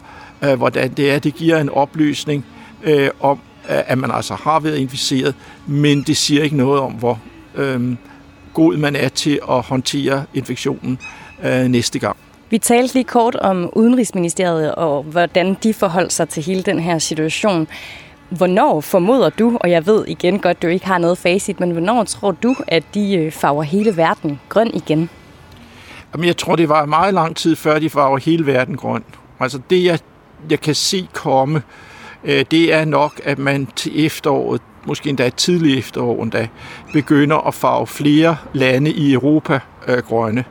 øh, 0.43 0.55
hvordan 0.55 0.93
det 0.93 1.11
er. 1.11 1.19
Det 1.19 1.35
giver 1.35 1.59
en 1.59 1.69
oplysning 1.69 2.45
øh, 2.83 3.11
om, 3.21 3.39
øh, 3.71 3.79
at 3.87 3.99
man 3.99 4.11
altså 4.11 4.35
har 4.35 4.61
været 4.61 4.77
inficeret, 4.77 5.35
men 5.67 6.03
det 6.03 6.17
siger 6.17 6.43
ikke 6.43 6.57
noget 6.57 6.81
om, 6.81 6.93
hvor 6.93 7.21
øh, 7.55 7.97
god 8.55 8.77
man 8.77 8.97
er 8.97 9.09
til 9.09 9.41
at 9.51 9.63
håndtere 9.63 10.25
infektionen 10.35 10.99
øh, 11.45 11.65
næste 11.65 11.99
gang. 11.99 12.17
Vi 12.51 12.59
talte 12.59 12.95
lige 12.95 13.05
kort 13.05 13.37
om 13.37 13.71
Udenrigsministeriet 13.73 14.75
og 14.75 15.03
hvordan 15.03 15.57
de 15.63 15.75
forholder 15.75 16.09
sig 16.09 16.29
til 16.29 16.43
hele 16.43 16.63
den 16.63 16.79
her 16.81 16.99
situation. 16.99 17.69
Hvornår 18.29 18.81
formoder 18.81 19.31
du, 19.31 19.59
og 19.61 19.71
jeg 19.71 19.87
ved 19.87 20.05
igen 20.07 20.39
godt, 20.39 20.63
du 20.63 20.67
ikke 20.67 20.87
har 20.87 20.99
noget 20.99 21.19
facit, 21.19 21.61
men 21.61 21.71
hvornår 21.71 22.05
tror 22.05 22.31
du, 22.31 22.57
at 22.69 22.85
de 22.95 23.15
øh, 23.15 23.33
farver 23.33 23.63
hele 23.63 23.97
verden 23.97 24.41
grøn 24.49 24.71
igen? 24.75 25.11
Jamen, 26.15 26.27
jeg 26.27 26.37
tror, 26.37 26.57
det 26.57 26.69
var 26.69 26.87
meget 26.87 27.15
lang 27.15 27.37
tid 27.37 27.57
før, 27.57 27.79
de 27.79 27.91
farver 27.91 28.19
hele 28.19 28.47
verden 28.47 28.77
grøn. 28.77 29.05
Altså 29.41 29.61
det, 29.71 29.85
jeg, 29.85 29.99
jeg 30.51 30.61
kan 30.61 30.75
se 30.75 31.09
komme, 31.13 31.63
øh, 32.25 32.45
det 32.51 32.75
er 32.75 32.85
nok, 32.85 33.21
at 33.25 33.39
man 33.39 33.69
til 33.77 34.07
efteråret, 34.07 34.63
måske 34.87 35.09
endda 35.09 35.31
tidlig 35.31 35.79
efterår 35.79 36.23
endda, 36.23 36.49
begynder 36.93 37.37
at 37.37 37.55
farve 37.55 37.87
flere 37.87 38.37
lande 38.53 38.91
i 38.91 39.13
Europa 39.13 39.61
øh, 39.89 39.99
grønne. 39.99 40.45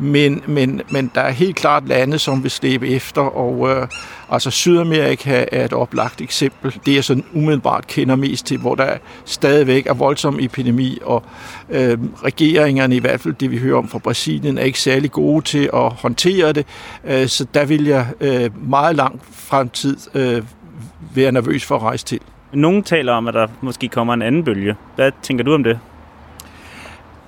Men, 0.00 0.42
men, 0.46 0.82
men 0.90 1.10
der 1.14 1.20
er 1.20 1.30
helt 1.30 1.56
klart 1.56 1.88
lande, 1.88 2.18
som 2.18 2.42
vil 2.42 2.50
slæbe 2.50 2.88
efter, 2.88 3.20
og 3.20 3.70
øh, 3.70 3.88
altså 4.30 4.50
Sydamerika 4.50 5.44
er 5.52 5.64
et 5.64 5.72
oplagt 5.72 6.20
eksempel. 6.20 6.80
Det 6.86 6.98
er 6.98 7.02
sådan 7.02 7.24
umiddelbart 7.32 7.86
kender 7.86 8.16
mest 8.16 8.46
til, 8.46 8.58
hvor 8.58 8.74
der 8.74 8.96
stadigvæk 9.24 9.86
er 9.86 9.94
voldsom 9.94 10.38
epidemi, 10.40 10.98
og 11.04 11.22
øh, 11.70 11.98
regeringerne, 12.24 12.96
i 12.96 12.98
hvert 12.98 13.20
fald 13.20 13.34
det 13.34 13.50
vi 13.50 13.58
hører 13.58 13.78
om 13.78 13.88
fra 13.88 13.98
Brasilien, 13.98 14.58
er 14.58 14.62
ikke 14.62 14.80
særlig 14.80 15.10
gode 15.10 15.44
til 15.44 15.70
at 15.74 15.92
håndtere 15.92 16.52
det. 16.52 16.66
Øh, 17.04 17.26
så 17.26 17.46
der 17.54 17.64
vil 17.64 17.84
jeg 17.84 18.06
øh, 18.20 18.68
meget 18.70 18.96
langt 18.96 19.22
fremtid 19.32 19.96
øh, 20.14 20.42
være 21.14 21.32
nervøs 21.32 21.64
for 21.64 21.76
at 21.76 21.82
rejse 21.82 22.04
til. 22.06 22.20
Nogle 22.52 22.82
taler 22.82 23.12
om, 23.12 23.28
at 23.28 23.34
der 23.34 23.46
måske 23.60 23.88
kommer 23.88 24.14
en 24.14 24.22
anden 24.22 24.44
bølge. 24.44 24.76
Hvad 24.96 25.12
tænker 25.22 25.44
du 25.44 25.54
om 25.54 25.64
det? 25.64 25.78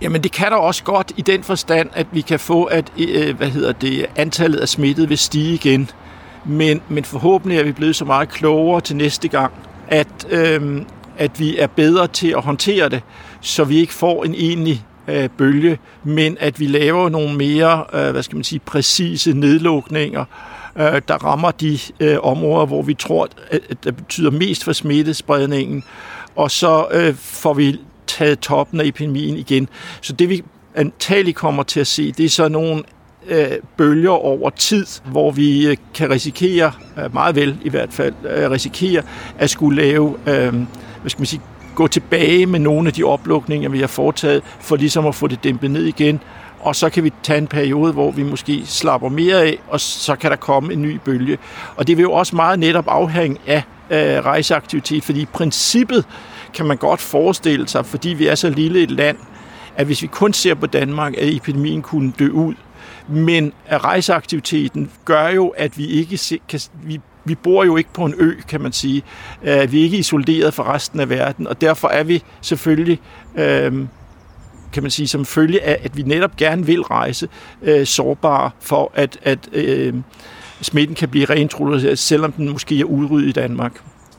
Jamen 0.03 0.23
det 0.23 0.33
kan 0.33 0.51
der 0.51 0.57
også 0.57 0.85
godt 0.85 1.13
i 1.17 1.23
den 1.23 1.43
forstand, 1.43 1.91
at 1.95 2.07
vi 2.13 2.21
kan 2.21 2.41
få, 2.41 2.65
at 2.65 2.93
øh, 2.99 3.37
hvad 3.37 3.49
hedder 3.49 3.73
det, 3.73 4.07
antallet 4.17 4.59
af 4.59 4.69
smittede 4.69 5.09
vil 5.09 5.19
stige 5.19 5.55
igen. 5.55 5.91
Men, 6.45 6.81
men 6.89 7.05
forhåbentlig 7.05 7.59
er 7.59 7.65
vi 7.65 7.73
blevet 7.73 7.97
så 7.97 8.05
meget 8.05 8.29
klogere 8.29 8.81
til 8.81 8.97
næste 8.97 9.29
gang, 9.29 9.53
at, 9.89 10.27
øh, 10.31 10.83
at 11.19 11.41
vi 11.41 11.59
er 11.59 11.67
bedre 11.67 12.07
til 12.07 12.29
at 12.29 12.43
håndtere 12.43 12.89
det, 12.89 13.03
så 13.41 13.65
vi 13.65 13.77
ikke 13.77 13.93
får 13.93 14.25
en 14.25 14.35
egentlig 14.35 14.85
øh, 15.09 15.29
bølge, 15.29 15.79
men 16.05 16.37
at 16.41 16.61
vi 16.61 16.67
laver 16.67 17.09
nogle 17.09 17.37
mere, 17.37 17.85
øh, 17.93 18.11
hvad 18.11 18.23
skal 18.23 18.37
man 18.37 18.45
sige, 18.45 18.59
præcise 18.59 19.33
nedlukninger, 19.33 20.25
øh, 20.77 21.03
der 21.09 21.25
rammer 21.25 21.51
de 21.51 21.79
øh, 22.01 22.17
områder, 22.23 22.67
hvor 22.67 22.83
vi 22.83 22.95
tror, 22.95 23.29
at, 23.51 23.61
at 23.71 23.85
det 23.85 23.97
betyder 23.97 24.31
mest 24.31 24.65
for 24.65 24.73
smittespredningen, 24.73 25.85
og 26.37 26.51
så 26.51 26.87
øh, 26.93 27.15
får 27.15 27.55
vi 27.55 27.81
taget 28.07 28.39
toppen 28.39 28.81
af 28.81 28.85
epidemien 28.85 29.37
igen. 29.37 29.69
Så 30.01 30.13
det 30.13 30.29
vi 30.29 30.43
antageligt 30.75 31.37
kommer 31.37 31.63
til 31.63 31.81
at 31.81 31.87
se, 31.87 32.13
det 32.13 32.25
er 32.25 32.29
så 32.29 32.49
nogle 32.49 32.83
øh, 33.29 33.51
bølger 33.77 34.11
over 34.11 34.51
tid, 34.51 34.87
hvor 35.05 35.31
vi 35.31 35.67
øh, 35.67 35.77
kan 35.95 36.11
risikere, 36.11 36.73
øh, 36.99 37.15
meget 37.15 37.37
vel 37.37 37.57
i 37.65 37.69
hvert 37.69 37.93
fald, 37.93 38.15
øh, 38.31 38.51
risikere 38.51 39.03
at 39.39 39.51
skulle 39.51 39.83
lave, 39.83 40.17
øh, 40.27 40.55
hvad 41.01 41.11
skal 41.11 41.21
man 41.21 41.27
sige, 41.27 41.43
gå 41.75 41.87
tilbage 41.87 42.47
med 42.47 42.59
nogle 42.59 42.89
af 42.89 42.95
de 42.95 43.05
oplukninger, 43.05 43.69
vi 43.69 43.81
har 43.81 43.87
foretaget, 43.87 44.43
for 44.61 44.77
ligesom 44.77 45.07
at 45.07 45.15
få 45.15 45.27
det 45.27 45.45
dæmpet 45.45 45.71
ned 45.71 45.85
igen. 45.85 46.21
Og 46.61 46.77
så 46.77 46.91
kan 46.91 47.05
vi 47.05 47.13
tage 47.23 47.39
en 47.39 47.47
periode, 47.47 47.93
hvor 47.93 48.11
vi 48.11 48.23
måske 48.23 48.63
slapper 48.67 49.09
mere 49.09 49.43
af, 49.43 49.59
og 49.69 49.81
så 49.81 50.17
kan 50.17 50.31
der 50.31 50.37
komme 50.37 50.73
en 50.73 50.83
ny 50.83 51.01
bølge. 51.05 51.39
Og 51.77 51.87
det 51.87 51.97
vil 51.97 52.03
jo 52.03 52.13
også 52.13 52.37
meget 52.37 52.59
netop 52.59 52.85
afhænge 52.89 53.39
af 53.47 53.63
øh, 53.91 54.25
rejseaktivitet, 54.25 55.05
fordi 55.05 55.27
princippet 55.33 56.05
kan 56.55 56.67
man 56.67 56.77
godt 56.77 57.01
forestille 57.01 57.69
sig, 57.69 57.87
fordi 57.87 58.09
vi 58.09 58.27
er 58.27 58.35
så 58.35 58.51
lille 58.51 58.83
et 58.83 58.91
land, 58.91 59.17
at 59.77 59.87
hvis 59.87 60.03
vi 60.03 60.07
kun 60.07 60.33
ser 60.33 60.55
på 60.55 60.67
Danmark, 60.67 61.15
at 61.19 61.35
epidemien 61.35 61.83
kunne 61.83 62.13
dø 62.19 62.29
ud. 62.29 62.55
Men 63.09 63.53
rejseaktiviteten 63.73 64.91
gør 65.05 65.29
jo, 65.29 65.49
at 65.49 65.79
vi 65.79 65.87
ikke 65.87 66.17
se, 66.17 66.41
kan, 66.49 66.61
vi 66.83 67.01
vi 67.25 67.35
bor 67.35 67.65
jo 67.65 67.77
ikke 67.77 67.93
på 67.93 68.05
en 68.05 68.15
ø, 68.19 68.35
kan 68.49 68.61
man 68.61 68.73
sige. 68.73 69.03
Uh, 69.41 69.73
vi 69.73 69.81
er 69.81 69.83
ikke 69.83 69.97
isoleret 69.97 70.55
fra 70.55 70.75
resten 70.75 71.01
af 71.01 71.11
verden, 71.11 71.47
og 71.47 71.61
derfor 71.61 71.89
er 71.89 72.03
vi 72.05 72.23
selvfølgelig, 72.41 73.01
uh, 73.35 73.41
kan 74.73 74.83
man 74.83 74.91
sige, 74.91 75.09
som 75.09 75.25
følge 75.25 75.63
af, 75.63 75.81
at 75.85 75.97
vi 75.97 76.03
netop 76.03 76.37
gerne 76.37 76.67
vil 76.67 76.83
rejse, 76.83 77.29
uh, 77.61 77.85
sårbare 77.85 78.51
for, 78.61 78.93
at, 78.95 79.19
at 79.23 79.49
uh, 79.57 80.01
smitten 80.61 80.97
kan 80.97 81.09
blive 81.09 81.25
reintroduceret, 81.25 81.99
selvom 81.99 82.33
den 82.33 82.49
måske 82.49 82.81
er 82.81 82.85
udryddet 82.85 83.29
i 83.29 83.33
Danmark. 83.33 83.73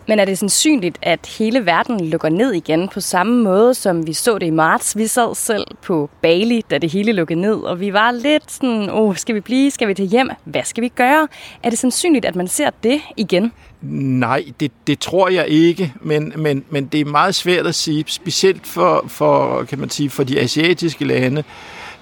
Men 0.07 0.19
er 0.19 0.25
det 0.25 0.37
sandsynligt, 0.37 0.97
at 1.01 1.35
hele 1.37 1.65
verden 1.65 2.05
lukker 2.05 2.29
ned 2.29 2.53
igen 2.53 2.89
på 2.93 3.01
samme 3.01 3.43
måde, 3.43 3.73
som 3.73 4.07
vi 4.07 4.13
så 4.13 4.37
det 4.37 4.47
i 4.47 4.49
marts? 4.49 4.97
Vi 4.97 5.07
sad 5.07 5.35
selv 5.35 5.67
på 5.81 6.09
Bali, 6.21 6.61
da 6.71 6.77
det 6.77 6.91
hele 6.91 7.11
lukkede 7.11 7.41
ned, 7.41 7.55
og 7.55 7.79
vi 7.79 7.93
var 7.93 8.11
lidt 8.11 8.51
sådan, 8.51 8.89
oh, 8.89 9.15
skal 9.15 9.35
vi 9.35 9.39
blive, 9.39 9.71
skal 9.71 9.87
vi 9.87 9.93
til 9.93 10.05
hjem? 10.05 10.29
Hvad 10.43 10.63
skal 10.63 10.83
vi 10.83 10.87
gøre? 10.87 11.27
Er 11.63 11.69
det 11.69 11.79
sandsynligt, 11.79 12.25
at 12.25 12.35
man 12.35 12.47
ser 12.47 12.69
det 12.83 13.01
igen? 13.17 13.51
Nej, 13.81 14.45
det, 14.59 14.71
det 14.87 14.99
tror 14.99 15.29
jeg 15.29 15.47
ikke, 15.47 15.93
men, 16.01 16.33
men, 16.35 16.65
men 16.69 16.85
det 16.85 17.01
er 17.01 17.05
meget 17.05 17.35
svært 17.35 17.67
at 17.67 17.75
sige, 17.75 18.03
specielt 18.07 18.67
for, 18.67 19.05
for, 19.07 19.63
kan 19.63 19.79
man 19.79 19.89
sige, 19.89 20.09
for 20.09 20.23
de 20.23 20.39
asiatiske 20.39 21.05
lande, 21.05 21.43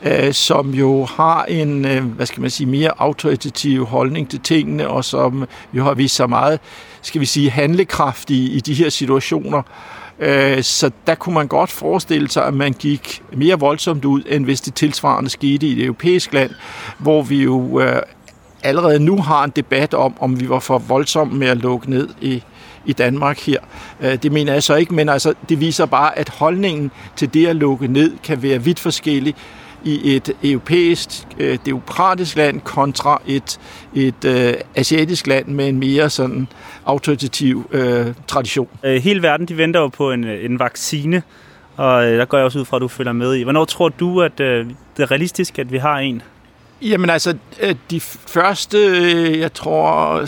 øh, 0.04 0.34
som 0.34 0.74
jo 0.74 1.06
har 1.06 1.44
en, 1.46 1.86
øh, 1.86 2.04
hvad 2.04 2.26
skal 2.26 2.42
man 2.42 2.50
sige, 2.50 2.68
mere 2.68 2.92
autoritativ 2.98 3.86
holdning 3.86 4.30
til 4.30 4.40
tingene, 4.40 4.88
og 4.88 5.06
som 5.06 5.48
jo 5.74 5.84
har 5.84 5.94
vist 5.94 6.16
sig 6.16 6.30
meget 6.30 6.60
skal 7.02 7.22
vi 7.22 7.26
sige, 7.26 7.50
handlekraftige 7.50 8.50
i 8.50 8.60
de 8.60 8.74
her 8.74 8.90
situationer. 8.90 9.62
Øh, 10.20 10.64
så 10.64 10.92
der 11.08 11.16
kunne 11.16 11.36
man 11.36 11.48
godt 11.48 11.72
forestille 11.72 12.30
sig, 12.30 12.46
at 12.46 12.54
man 12.54 12.74
gik 12.74 13.24
mere 13.34 13.60
voldsomt 13.60 14.06
ud, 14.06 14.22
end 14.30 14.46
hvis 14.46 14.62
det 14.62 14.74
tilsvarende 14.74 15.30
skete 15.30 15.68
i 15.68 15.72
et 15.72 15.86
europæisk 15.86 16.34
land, 16.34 16.52
hvor 16.98 17.22
vi 17.22 17.44
jo 17.44 17.80
øh, 17.80 18.02
allerede 18.64 19.00
nu 19.00 19.18
har 19.18 19.44
en 19.44 19.52
debat 19.56 19.94
om, 19.94 20.14
om 20.20 20.40
vi 20.40 20.50
var 20.50 20.60
for 20.60 20.78
voldsomme 20.78 21.38
med 21.38 21.48
at 21.48 21.58
lukke 21.58 21.90
ned 21.90 22.10
i, 22.22 22.44
i 22.86 22.94
Danmark 22.94 23.40
her. 23.40 23.60
Øh, 24.02 24.16
det 24.24 24.32
mener 24.32 24.54
jeg 24.54 24.64
så 24.64 24.76
ikke, 24.76 24.94
men 24.94 25.10
altså, 25.10 25.34
det 25.50 25.60
viser 25.60 25.86
bare, 25.86 26.20
at 26.20 26.30
holdningen 26.30 26.92
til 27.16 27.34
det 27.34 27.48
at 27.48 27.56
lukke 27.56 27.88
ned 27.88 28.18
kan 28.24 28.44
være 28.44 28.64
vidt 28.64 28.80
forskellig 28.80 29.36
i 29.84 30.16
et 30.16 30.32
europæisk 30.44 31.10
øh, 31.38 31.58
demokratisk 31.66 32.38
land 32.38 32.62
kontra 32.62 33.22
et, 33.28 33.60
et 33.96 34.26
øh, 34.26 34.54
asiatisk 34.76 35.28
land 35.28 35.48
med 35.48 35.68
en 35.68 35.80
mere 35.80 36.10
sådan 36.10 36.48
autoritativ 36.86 37.70
øh, 37.72 38.14
tradition. 38.28 38.68
Øh, 38.84 39.02
hele 39.02 39.22
verden 39.22 39.46
de 39.46 39.58
venter 39.58 39.80
jo 39.80 39.88
på 39.88 40.12
en, 40.12 40.24
en 40.24 40.60
vaccine, 40.60 41.24
og 41.78 42.04
der 42.04 42.26
går 42.26 42.38
jeg 42.38 42.46
også 42.46 42.60
ud 42.60 42.66
fra, 42.66 42.78
at 42.78 42.82
du 42.82 42.88
følger 42.88 43.14
med 43.14 43.36
i. 43.36 43.44
Hvornår 43.44 43.66
tror 43.66 43.90
du, 43.90 44.22
at 44.22 44.40
øh, 44.40 44.66
det 44.98 45.04
er 45.04 45.12
realistisk, 45.12 45.60
at 45.60 45.72
vi 45.72 45.78
har 45.78 45.98
en? 45.98 46.22
Jamen 46.82 47.10
altså, 47.10 47.38
de 47.92 48.00
første, 48.00 49.40
jeg 49.40 49.54
tror, 49.54 50.22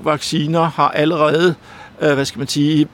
6-7 0.00 0.04
vacciner 0.04 0.62
har 0.62 0.88
allerede, 0.88 1.54
hvad 1.98 2.24
skal 2.24 2.38
man 2.38 2.48
sige, 2.48 2.88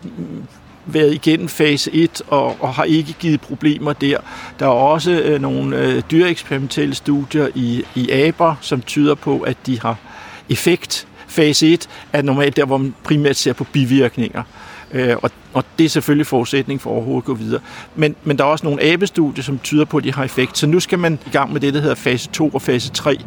været 0.86 1.14
igennem 1.14 1.48
fase 1.48 1.90
1 1.94 2.22
og, 2.28 2.56
og 2.60 2.74
har 2.74 2.84
ikke 2.84 3.12
givet 3.12 3.40
problemer 3.40 3.92
der. 3.92 4.18
Der 4.58 4.66
er 4.66 4.70
også 4.70 5.10
øh, 5.10 5.40
nogle 5.40 5.78
øh, 5.78 6.02
dyreeksperimentelle 6.10 6.94
studier 6.94 7.48
i, 7.54 7.84
i 7.94 8.10
aber, 8.10 8.54
som 8.60 8.82
tyder 8.82 9.14
på, 9.14 9.40
at 9.40 9.56
de 9.66 9.80
har 9.80 9.96
effekt. 10.48 11.06
Fase 11.28 11.72
1 11.72 11.88
er 12.12 12.22
normalt 12.22 12.56
der, 12.56 12.64
hvor 12.64 12.76
man 12.76 12.94
primært 13.04 13.36
ser 13.36 13.52
på 13.52 13.64
bivirkninger. 13.64 14.42
Øh, 14.92 15.16
og, 15.22 15.30
og 15.52 15.64
det 15.78 15.84
er 15.84 15.88
selvfølgelig 15.88 16.26
forudsætning 16.26 16.80
for 16.80 16.90
overhovedet 16.90 17.22
at 17.22 17.24
gå 17.24 17.34
videre. 17.34 17.60
Men, 17.94 18.16
men 18.24 18.38
der 18.38 18.44
er 18.44 18.48
også 18.48 18.66
nogle 18.66 18.82
abestudier, 18.82 19.42
som 19.42 19.58
tyder 19.58 19.84
på, 19.84 19.96
at 19.96 20.04
de 20.04 20.14
har 20.14 20.24
effekt. 20.24 20.58
Så 20.58 20.66
nu 20.66 20.80
skal 20.80 20.98
man 20.98 21.18
i 21.26 21.30
gang 21.30 21.52
med 21.52 21.60
det, 21.60 21.74
der 21.74 21.80
hedder 21.80 21.94
fase 21.94 22.28
2 22.28 22.48
og 22.48 22.62
fase 22.62 22.90
3. 22.90 23.18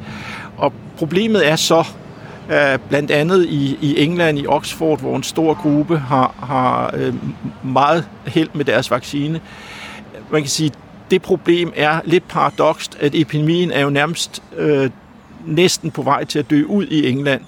Og 0.58 0.74
problemet 0.98 1.48
er 1.48 1.56
så, 1.56 1.84
Øh, 2.50 2.80
blandt 2.90 3.12
andet 3.12 3.46
i, 3.46 3.78
i 3.82 4.04
England, 4.04 4.40
i 4.40 4.48
Oxford, 4.48 5.00
hvor 5.00 5.16
en 5.16 5.24
stor 5.24 5.54
gruppe 5.54 5.98
har, 5.98 6.36
har 6.40 6.92
øh, 6.94 7.14
meget 7.64 8.08
held 8.28 8.50
med 8.54 8.66
deres 8.66 8.92
vaccine. 8.92 9.42
Man 10.32 10.42
kan 10.42 10.50
sige, 10.50 10.72
det 11.12 11.22
problem 11.22 11.74
er 11.76 12.00
lidt 12.04 12.28
paradokst, 12.28 12.98
at 13.00 13.16
epidemien 13.16 13.72
er 13.72 13.82
jo 13.82 13.90
nærmest 13.90 14.44
øh, 14.58 14.90
næsten 15.46 15.92
på 15.92 16.02
vej 16.02 16.24
til 16.24 16.40
at 16.40 16.50
dø 16.50 16.64
ud 16.64 16.88
i 16.88 17.10
England. 17.10 17.42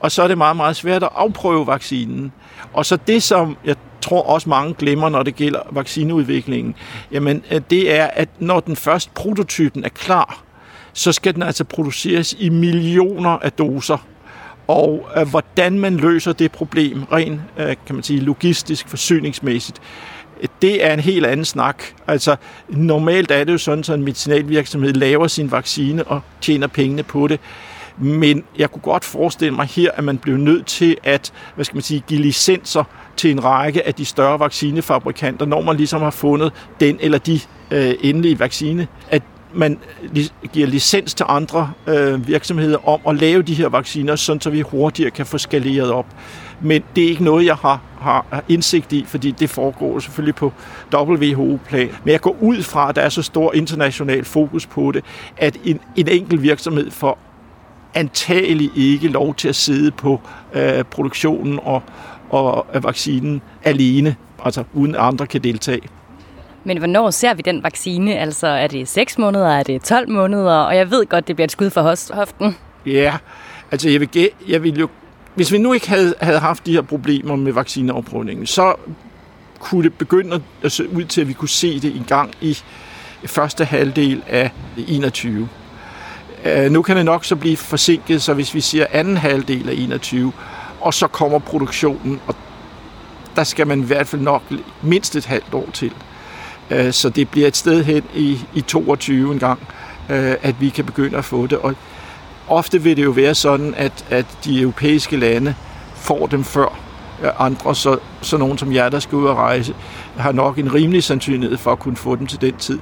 Og 0.00 0.12
så 0.12 0.22
er 0.22 0.28
det 0.28 0.38
meget, 0.38 0.56
meget 0.56 0.76
svært 0.76 1.02
at 1.02 1.08
afprøve 1.14 1.66
vaccinen. 1.66 2.32
Og 2.72 2.86
så 2.86 2.98
det, 3.06 3.22
som 3.22 3.56
jeg 3.64 3.76
tror 4.00 4.22
også 4.22 4.48
mange 4.48 4.74
glemmer, 4.74 5.08
når 5.08 5.22
det 5.22 5.36
gælder 5.36 5.60
vaccineudviklingen, 5.70 6.74
jamen 7.12 7.42
øh, 7.50 7.60
det 7.70 7.94
er, 7.94 8.06
at 8.06 8.28
når 8.38 8.60
den 8.60 8.76
første 8.76 9.10
prototypen 9.14 9.84
er 9.84 9.88
klar, 9.88 10.42
så 10.92 11.12
skal 11.12 11.34
den 11.34 11.42
altså 11.42 11.64
produceres 11.64 12.36
i 12.38 12.48
millioner 12.48 13.30
af 13.30 13.52
doser 13.52 14.06
og 14.66 15.08
øh, 15.16 15.28
hvordan 15.28 15.78
man 15.78 15.96
løser 15.96 16.32
det 16.32 16.52
problem 16.52 17.02
rent, 17.12 17.40
øh, 17.58 17.76
kan 17.86 17.94
man 17.94 18.02
sige, 18.02 18.20
logistisk, 18.20 18.88
forsyningsmæssigt, 18.88 19.80
det 20.62 20.84
er 20.84 20.92
en 20.92 21.00
helt 21.00 21.26
anden 21.26 21.44
snak. 21.44 21.84
Altså, 22.06 22.36
normalt 22.68 23.30
er 23.30 23.44
det 23.44 23.52
jo 23.52 23.58
sådan, 23.58 23.78
at 23.78 23.88
en 23.88 24.02
medicinalvirksomhed 24.02 24.92
laver 24.92 25.26
sin 25.26 25.50
vaccine 25.50 26.04
og 26.04 26.20
tjener 26.40 26.66
pengene 26.66 27.02
på 27.02 27.26
det. 27.26 27.40
Men 27.98 28.44
jeg 28.58 28.70
kunne 28.70 28.82
godt 28.82 29.04
forestille 29.04 29.54
mig 29.54 29.66
her, 29.66 29.90
at 29.94 30.04
man 30.04 30.18
blev 30.18 30.36
nødt 30.36 30.66
til 30.66 30.96
at 31.02 31.32
hvad 31.54 31.64
skal 31.64 31.76
man 31.76 31.82
sige, 31.82 32.04
give 32.08 32.20
licenser 32.20 32.84
til 33.16 33.30
en 33.30 33.44
række 33.44 33.86
af 33.86 33.94
de 33.94 34.04
større 34.04 34.40
vaccinefabrikanter, 34.40 35.46
når 35.46 35.62
man 35.62 35.76
ligesom 35.76 36.02
har 36.02 36.10
fundet 36.10 36.52
den 36.80 36.98
eller 37.00 37.18
de 37.18 37.40
øh, 37.70 37.94
endelige 38.00 38.38
vaccine, 38.38 38.86
at 39.10 39.22
man 39.54 39.78
giver 40.52 40.66
licens 40.66 41.14
til 41.14 41.26
andre 41.28 41.72
øh, 41.86 42.28
virksomheder 42.28 42.88
om 42.88 43.00
at 43.08 43.16
lave 43.20 43.42
de 43.42 43.54
her 43.54 43.68
vacciner, 43.68 44.16
sådan 44.16 44.40
så 44.40 44.50
vi 44.50 44.60
hurtigere 44.60 45.10
kan 45.10 45.26
få 45.26 45.38
skaleret 45.38 45.90
op. 45.90 46.06
Men 46.60 46.82
det 46.96 47.04
er 47.04 47.08
ikke 47.08 47.24
noget, 47.24 47.46
jeg 47.46 47.54
har, 47.54 47.80
har 48.00 48.44
indsigt 48.48 48.92
i, 48.92 49.04
fordi 49.08 49.30
det 49.30 49.50
foregår 49.50 49.98
selvfølgelig 49.98 50.34
på 50.34 50.52
WHO-plan. 50.94 51.88
Men 52.04 52.12
jeg 52.12 52.20
går 52.20 52.36
ud 52.40 52.62
fra, 52.62 52.88
at 52.88 52.96
der 52.96 53.02
er 53.02 53.08
så 53.08 53.22
stor 53.22 53.54
international 53.54 54.24
fokus 54.24 54.66
på 54.66 54.92
det, 54.92 55.04
at 55.36 55.56
en, 55.64 55.80
en 55.96 56.08
enkelt 56.08 56.42
virksomhed 56.42 56.90
får 56.90 57.18
antagelig 57.94 58.70
ikke 58.76 59.08
lov 59.08 59.34
til 59.34 59.48
at 59.48 59.56
sidde 59.56 59.90
på 59.90 60.20
øh, 60.54 60.84
produktionen 60.84 61.60
og, 61.62 61.82
og 62.30 62.66
vaccinen 62.82 63.42
alene, 63.64 64.16
altså 64.44 64.64
uden 64.72 64.94
andre 64.98 65.26
kan 65.26 65.44
deltage. 65.44 65.80
Men 66.64 66.78
hvornår 66.78 67.10
ser 67.10 67.34
vi 67.34 67.42
den 67.42 67.62
vaccine? 67.62 68.18
Altså, 68.18 68.46
er 68.46 68.66
det 68.66 68.88
6 68.88 69.18
måneder, 69.18 69.48
er 69.48 69.62
det 69.62 69.82
12 69.82 70.10
måneder? 70.10 70.54
Og 70.54 70.76
jeg 70.76 70.90
ved 70.90 71.06
godt, 71.06 71.28
det 71.28 71.36
bliver 71.36 71.44
et 71.44 71.52
skud 71.52 71.70
for 71.70 71.82
hoften. 72.14 72.56
Ja, 72.86 73.16
altså 73.70 73.88
jeg 73.88 74.00
vil, 74.00 74.28
jeg 74.48 74.62
vil 74.62 74.78
jo... 74.78 74.88
Hvis 75.34 75.52
vi 75.52 75.58
nu 75.58 75.72
ikke 75.72 75.88
havde, 75.88 76.14
havde 76.20 76.38
haft 76.38 76.66
de 76.66 76.72
her 76.72 76.82
problemer 76.82 77.36
med 77.36 77.52
vaccineafprøvningen, 77.52 78.46
så 78.46 78.74
kunne 79.58 79.82
det 79.82 79.94
begynde 79.94 80.42
at 80.62 80.72
se 80.72 80.88
ud 80.88 81.04
til, 81.04 81.20
at 81.20 81.28
vi 81.28 81.32
kunne 81.32 81.48
se 81.48 81.80
det 81.80 81.96
en 81.96 82.04
gang 82.08 82.30
i 82.40 82.58
første 83.26 83.64
halvdel 83.64 84.22
af 84.28 84.50
21. 84.88 85.48
Øh, 86.44 86.70
nu 86.70 86.82
kan 86.82 86.96
det 86.96 87.04
nok 87.04 87.24
så 87.24 87.36
blive 87.36 87.56
forsinket, 87.56 88.22
så 88.22 88.34
hvis 88.34 88.54
vi 88.54 88.60
siger 88.60 88.86
anden 88.92 89.16
halvdel 89.16 89.68
af 89.68 89.74
21, 89.74 90.32
og 90.80 90.94
så 90.94 91.06
kommer 91.06 91.38
produktionen, 91.38 92.20
og 92.26 92.36
der 93.36 93.44
skal 93.44 93.66
man 93.66 93.80
i 93.80 93.84
hvert 93.84 94.06
fald 94.06 94.22
nok 94.22 94.42
mindst 94.82 95.16
et 95.16 95.26
halvt 95.26 95.54
år 95.54 95.68
til. 95.72 95.92
Øh, 96.70 96.92
så 96.92 97.08
det 97.08 97.28
bliver 97.28 97.48
et 97.48 97.56
sted 97.56 97.84
hen 97.84 98.02
i, 98.14 98.38
i 98.54 98.60
22 98.60 99.32
en 99.32 99.38
gang, 99.38 99.60
øh, 100.10 100.34
at 100.42 100.60
vi 100.60 100.68
kan 100.68 100.84
begynde 100.84 101.18
at 101.18 101.24
få 101.24 101.46
det. 101.46 101.58
Og 101.58 101.74
ofte 102.48 102.82
vil 102.82 102.96
det 102.96 103.04
jo 103.04 103.10
være 103.10 103.34
sådan, 103.34 103.74
at, 103.76 104.04
at 104.10 104.26
de 104.44 104.60
europæiske 104.60 105.16
lande 105.16 105.54
får 105.94 106.26
dem 106.26 106.44
før 106.44 106.78
øh, 107.22 107.30
andre, 107.38 107.74
så, 107.74 107.98
så 108.22 108.36
nogen 108.36 108.58
som 108.58 108.74
jer, 108.74 108.88
der 108.88 108.98
skal 108.98 109.16
ud 109.16 109.26
og 109.26 109.36
rejse, 109.36 109.74
har 110.16 110.32
nok 110.32 110.58
en 110.58 110.74
rimelig 110.74 111.02
sandsynlighed 111.02 111.56
for 111.56 111.72
at 111.72 111.78
kunne 111.78 111.96
få 111.96 112.16
dem 112.16 112.26
til 112.26 112.40
den 112.40 112.56
tid. 112.56 112.78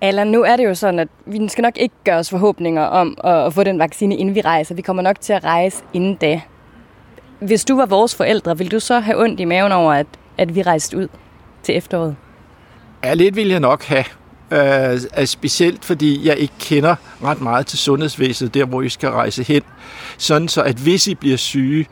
Allan, 0.00 0.26
nu 0.26 0.42
er 0.42 0.56
det 0.56 0.64
jo 0.64 0.74
sådan, 0.74 1.00
at 1.00 1.08
vi 1.26 1.48
skal 1.48 1.62
nok 1.62 1.76
ikke 1.76 1.94
gøre 2.04 2.16
os 2.16 2.30
forhåbninger 2.30 2.82
om 2.82 3.18
at 3.24 3.54
få 3.54 3.64
den 3.64 3.78
vaccine, 3.78 4.16
inden 4.16 4.34
vi 4.34 4.40
rejser. 4.40 4.74
Vi 4.74 4.82
kommer 4.82 5.02
nok 5.02 5.20
til 5.20 5.32
at 5.32 5.44
rejse 5.44 5.82
inden 5.92 6.14
da. 6.14 6.40
Hvis 7.38 7.64
du 7.64 7.76
var 7.76 7.86
vores 7.86 8.14
forældre, 8.14 8.58
ville 8.58 8.70
du 8.70 8.80
så 8.80 9.00
have 9.00 9.22
ondt 9.22 9.40
i 9.40 9.44
maven 9.44 9.72
over, 9.72 9.92
at, 9.92 10.06
at 10.38 10.54
vi 10.54 10.62
rejste 10.62 10.96
ud 10.96 11.08
til 11.62 11.76
efteråret? 11.76 12.16
Ja, 13.04 13.14
lidt 13.14 13.36
vil 13.36 13.48
jeg 13.48 13.60
nok 13.60 13.84
have. 13.84 14.04
Uh, 14.52 15.24
specielt 15.24 15.84
fordi 15.84 16.26
jeg 16.26 16.38
ikke 16.38 16.54
kender 16.60 16.96
ret 17.22 17.40
meget 17.40 17.66
til 17.66 17.78
sundhedsvæsenet, 17.78 18.54
der 18.54 18.64
hvor 18.64 18.82
I 18.82 18.88
skal 18.88 19.08
rejse 19.08 19.42
hen. 19.42 19.62
Sådan 20.18 20.48
så, 20.48 20.62
at 20.62 20.76
hvis 20.76 21.06
I 21.06 21.14
bliver 21.14 21.36
syge 21.36 21.86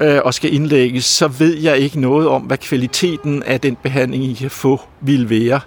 uh, 0.00 0.06
og 0.24 0.34
skal 0.34 0.54
indlægges, 0.54 1.04
så 1.04 1.28
ved 1.28 1.56
jeg 1.56 1.78
ikke 1.78 2.00
noget 2.00 2.28
om, 2.28 2.42
hvad 2.42 2.58
kvaliteten 2.58 3.42
af 3.42 3.60
den 3.60 3.76
behandling, 3.76 4.24
I 4.24 4.34
kan 4.34 4.50
få, 4.50 4.80
vil 5.00 5.30
være. 5.30 5.60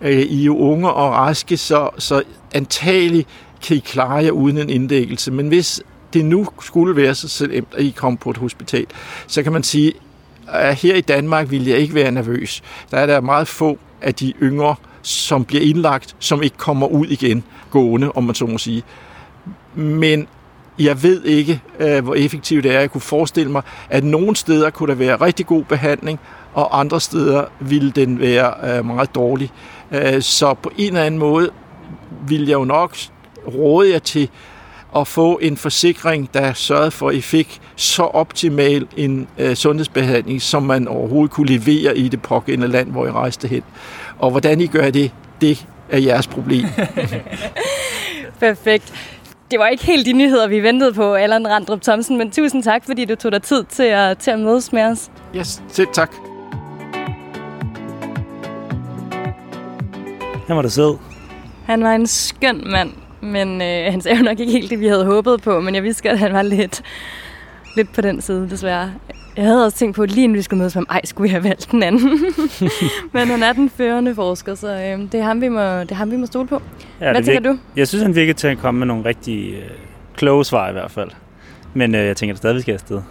Uh, 0.00 0.10
I 0.10 0.40
er 0.40 0.44
jo 0.44 0.58
unge 0.58 0.90
og 0.90 1.12
raske, 1.12 1.56
så, 1.56 1.90
så 1.98 2.22
antageligt 2.54 3.28
kan 3.66 3.76
I 3.76 3.80
klare 3.80 4.24
jer 4.24 4.30
uden 4.30 4.58
en 4.58 4.70
indlæggelse. 4.70 5.30
Men 5.30 5.48
hvis 5.48 5.82
det 6.12 6.24
nu 6.24 6.48
skulle 6.62 6.96
være 6.96 7.14
så 7.14 7.28
slemt, 7.28 7.68
at 7.76 7.84
I 7.84 7.90
kommer 7.96 8.18
på 8.18 8.30
et 8.30 8.36
hospital, 8.36 8.86
så 9.26 9.42
kan 9.42 9.52
man 9.52 9.62
sige, 9.62 9.92
at 10.48 10.74
her 10.74 10.94
i 10.94 11.00
Danmark 11.00 11.50
ville 11.50 11.70
jeg 11.70 11.78
ikke 11.78 11.94
være 11.94 12.10
nervøs. 12.10 12.62
Der 12.90 12.96
er 12.96 13.06
der 13.06 13.20
meget 13.20 13.48
få 13.48 13.78
af 14.02 14.14
de 14.14 14.32
yngre, 14.42 14.74
som 15.02 15.44
bliver 15.44 15.62
indlagt, 15.62 16.16
som 16.18 16.42
ikke 16.42 16.56
kommer 16.56 16.86
ud 16.86 17.06
igen 17.06 17.44
gående, 17.70 18.12
om 18.12 18.24
man 18.24 18.34
så 18.34 18.46
må 18.46 18.58
sige. 18.58 18.82
Men 19.74 20.26
jeg 20.78 21.02
ved 21.02 21.24
ikke, 21.24 21.60
øh, 21.78 22.04
hvor 22.04 22.14
effektivt 22.14 22.64
det 22.64 22.74
er. 22.74 22.80
Jeg 22.80 22.90
kunne 22.90 23.00
forestille 23.00 23.52
mig, 23.52 23.62
at 23.90 24.04
nogle 24.04 24.36
steder 24.36 24.70
kunne 24.70 24.88
der 24.88 24.94
være 24.94 25.16
rigtig 25.16 25.46
god 25.46 25.64
behandling, 25.64 26.20
og 26.54 26.80
andre 26.80 27.00
steder 27.00 27.44
ville 27.60 27.90
den 27.90 28.20
være 28.20 28.76
øh, 28.78 28.84
meget 28.84 29.14
dårlig. 29.14 29.50
Øh, 29.92 30.22
så 30.22 30.54
på 30.54 30.72
en 30.78 30.86
eller 30.86 31.02
anden 31.02 31.18
måde 31.18 31.50
vil 32.28 32.46
jeg 32.46 32.54
jo 32.54 32.64
nok 32.64 32.96
råde 33.54 33.92
jer 33.92 33.98
til 33.98 34.30
at 34.96 35.06
få 35.06 35.38
en 35.42 35.56
forsikring, 35.56 36.34
der 36.34 36.52
sørgede 36.52 36.90
for, 36.90 37.08
at 37.08 37.14
I 37.14 37.20
fik 37.20 37.60
så 37.76 38.02
optimal 38.02 38.86
en 38.96 39.28
øh, 39.38 39.54
sundhedsbehandling, 39.56 40.42
som 40.42 40.62
man 40.62 40.88
overhovedet 40.88 41.30
kunne 41.30 41.46
levere 41.46 41.96
i 41.96 42.08
det 42.08 42.22
pågældende 42.22 42.68
land, 42.68 42.90
hvor 42.90 43.06
I 43.06 43.10
rejste 43.10 43.48
hen. 43.48 43.62
Og 44.18 44.30
hvordan 44.30 44.60
I 44.60 44.66
gør 44.66 44.90
det, 44.90 45.12
det 45.40 45.66
er 45.88 45.98
jeres 45.98 46.26
problem. 46.26 46.64
Perfekt. 48.40 48.92
Det 49.50 49.58
var 49.58 49.68
ikke 49.68 49.84
helt 49.84 50.06
de 50.06 50.12
nyheder, 50.12 50.48
vi 50.48 50.60
ventede 50.60 50.92
på, 50.92 51.14
Allan 51.14 51.48
Randrup 51.48 51.82
Thomsen, 51.82 52.18
men 52.18 52.30
tusind 52.30 52.62
tak, 52.62 52.84
fordi 52.84 53.04
du 53.04 53.14
tog 53.14 53.32
dig 53.32 53.42
tid 53.42 53.64
til 53.64 53.82
at, 53.82 54.18
til 54.18 54.30
at 54.30 54.38
mødes 54.38 54.72
med 54.72 54.82
os. 54.82 55.10
Yes, 55.36 55.62
selv 55.68 55.88
tak. 55.92 56.12
Han 60.46 60.56
var 60.56 60.62
da 60.62 60.68
sød. 60.68 60.96
Han 61.66 61.84
var 61.84 61.94
en 61.94 62.06
skøn 62.06 62.70
mand, 62.70 62.90
men 63.22 63.62
øh, 63.62 63.92
han 63.92 64.00
sagde 64.00 64.18
jo 64.18 64.24
nok 64.24 64.40
ikke 64.40 64.52
helt 64.52 64.70
det, 64.70 64.80
vi 64.80 64.86
havde 64.86 65.04
håbet 65.04 65.42
på, 65.42 65.60
men 65.60 65.74
jeg 65.74 65.82
vidste 65.82 66.02
godt, 66.02 66.12
at 66.12 66.18
han 66.18 66.32
var 66.32 66.42
lidt, 66.42 66.82
lidt 67.76 67.94
på 67.94 68.00
den 68.00 68.20
side, 68.20 68.50
desværre. 68.50 68.92
Jeg 69.36 69.44
havde 69.44 69.64
også 69.64 69.78
tænkt 69.78 69.96
på, 69.96 70.02
at 70.02 70.10
lige 70.10 70.24
inden 70.24 70.36
vi 70.36 70.42
skulle 70.42 70.58
mødes 70.58 70.74
med 70.74 70.80
ham, 70.80 70.96
ej, 70.96 71.00
skulle 71.04 71.28
vi 71.28 71.30
have 71.30 71.44
valgt 71.44 71.70
den 71.70 71.82
anden. 71.82 72.24
men 73.12 73.28
han 73.28 73.42
er 73.42 73.52
den 73.52 73.70
førende 73.70 74.14
forsker, 74.14 74.54
så 74.54 74.68
øh, 74.68 75.12
det, 75.12 75.14
er 75.14 75.22
ham, 75.22 75.40
vi 75.40 75.48
må, 75.48 75.60
det 75.60 75.90
er 75.90 75.94
ham, 75.94 76.10
vi 76.10 76.16
må 76.16 76.26
stole 76.26 76.48
på. 76.48 76.62
Ja, 77.00 77.10
Hvad 77.10 77.22
tænker 77.22 77.32
virke, 77.32 77.48
du? 77.48 77.58
Jeg 77.76 77.88
synes, 77.88 78.02
han 78.02 78.14
virker 78.14 78.34
til 78.34 78.48
at 78.48 78.58
komme 78.58 78.78
med 78.78 78.86
nogle 78.86 79.04
rigtig 79.04 79.54
øh, 79.54 79.70
kloge 80.16 80.44
svar 80.44 80.68
i 80.68 80.72
hvert 80.72 80.90
fald. 80.90 81.10
Men 81.74 81.94
øh, 81.94 82.06
jeg 82.06 82.16
tænker, 82.16 82.32
at 82.32 82.34
det 82.34 82.38
stadig 82.38 82.62
skal 82.62 82.72
afsted. 82.72 83.02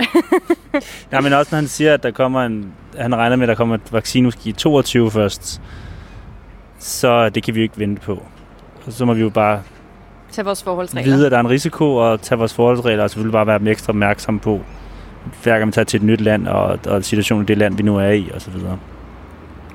ja, 1.12 1.20
men 1.20 1.32
også 1.32 1.48
når 1.52 1.56
han 1.56 1.68
siger, 1.68 1.94
at 1.94 2.02
der 2.02 2.10
kommer 2.10 2.42
en, 2.42 2.72
han 2.98 3.16
regner 3.16 3.36
med, 3.36 3.44
at 3.44 3.48
der 3.48 3.54
kommer 3.54 3.74
et 3.74 3.92
vaccine 3.92 4.24
måske 4.24 4.48
i 4.50 4.52
22 4.52 5.10
først, 5.10 5.60
så 6.78 7.28
det 7.28 7.42
kan 7.42 7.54
vi 7.54 7.60
jo 7.60 7.62
ikke 7.62 7.78
vente 7.78 8.02
på. 8.02 8.22
Og 8.86 8.92
så 8.92 9.04
må 9.04 9.14
vi 9.14 9.20
jo 9.20 9.30
bare 9.30 9.62
tage 10.32 10.44
vores 10.44 10.62
forholdsregler. 10.62 11.12
vide, 11.12 11.26
at 11.26 11.32
der 11.32 11.38
er 11.38 11.40
en 11.40 11.50
risiko, 11.50 11.96
og 11.96 12.20
tage 12.20 12.38
vores 12.38 12.54
forholdsregler, 12.54 13.04
og 13.04 13.10
selvfølgelig 13.10 13.32
bare 13.32 13.46
være 13.46 13.70
ekstra 13.70 13.90
opmærksom 13.90 14.38
på, 14.38 14.60
hver 15.42 15.52
gang 15.52 15.64
man 15.64 15.72
tager 15.72 15.84
til 15.84 15.98
et 15.98 16.02
nyt 16.02 16.20
land, 16.20 16.46
og, 16.46 16.78
og 16.86 17.04
situationen 17.04 17.44
i 17.44 17.46
det 17.46 17.58
land, 17.58 17.76
vi 17.76 17.82
nu 17.82 17.96
er 17.96 18.10
i, 18.10 18.30
og 18.34 18.40
så 18.40 18.50
videre. 18.50 18.78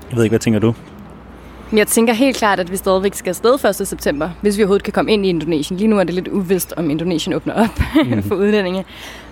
Jeg 0.10 0.17
ved 0.17 0.24
ikke, 0.24 0.32
hvad 0.32 0.39
tænker 0.39 0.60
du? 0.60 0.74
Jeg 1.74 1.88
tænker 1.88 2.13
helt 2.13 2.38
klart, 2.38 2.60
at 2.60 2.71
vi 2.71 2.78
stadigvæk 2.78 3.13
skal 3.13 3.30
afsted 3.30 3.65
1. 3.82 3.88
september, 3.88 4.30
hvis 4.41 4.58
vi 4.58 4.63
overhovedet 4.63 4.84
kan 4.84 4.93
komme 4.93 5.12
ind 5.12 5.26
i 5.26 5.30
Indonesien. 5.30 5.78
Lige 5.78 5.88
nu 5.88 6.00
er 6.00 6.04
det 6.04 6.13
lidt 6.13 6.28
uvist, 6.28 6.74
om 6.78 6.89
Indonesien 6.89 7.34
åbner 7.34 7.54
op 7.54 7.80
mm. 8.06 8.24
for 8.28 8.36
udlændinge. 8.36 8.86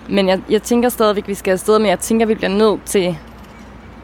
Men 0.08 0.28
jeg, 0.28 0.40
jeg 0.50 0.62
tænker 0.62 0.88
stadigvæk, 0.88 1.24
at 1.24 1.28
vi 1.28 1.34
skal 1.34 1.52
afsted, 1.52 1.78
men 1.78 1.88
jeg 1.88 1.98
tænker, 1.98 2.24
at 2.24 2.28
vi 2.28 2.34
bliver 2.34 2.50
nødt 2.50 2.80
til 2.84 3.16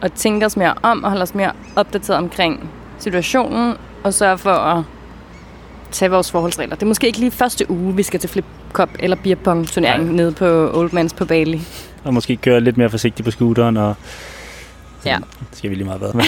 at 0.03 0.13
tænke 0.13 0.47
os 0.47 0.57
mere 0.57 0.75
om 0.83 1.05
og 1.05 1.11
holde 1.11 1.23
os 1.23 1.35
mere 1.35 1.53
opdateret 1.77 2.19
omkring 2.19 2.71
situationen, 2.99 3.75
og 4.05 4.15
sørge 4.15 4.39
for 4.39 4.51
at 4.51 4.83
tage 5.93 6.11
vores 6.11 6.31
forholdsregler. 6.31 6.75
Det 6.75 6.83
er 6.83 6.87
måske 6.87 7.07
ikke 7.07 7.19
lige 7.19 7.31
første 7.31 7.71
uge, 7.71 7.97
vi 7.97 8.03
skal 8.03 8.21
til 8.21 8.31
flip 8.31 8.45
cup 8.73 8.91
eller 8.99 9.17
beer 9.25 9.37
pong 9.37 9.69
turnering 9.69 10.15
nede 10.15 10.33
på 10.33 10.71
Old 10.75 10.93
Mans 10.93 11.13
på 11.13 11.25
Bali. 11.25 11.63
Og 12.05 12.15
måske 12.15 12.37
køre 12.37 12.61
lidt 12.61 12.77
mere 12.77 12.91
forsigtigt 12.91 13.25
på 13.25 13.31
scooteren 13.31 13.77
og 13.77 13.95
Ja. 15.05 15.17
Det 15.51 15.59
skal 15.59 15.71
vi 15.71 15.75
lige 15.75 15.85
meget 15.85 16.01
være. 16.01 16.13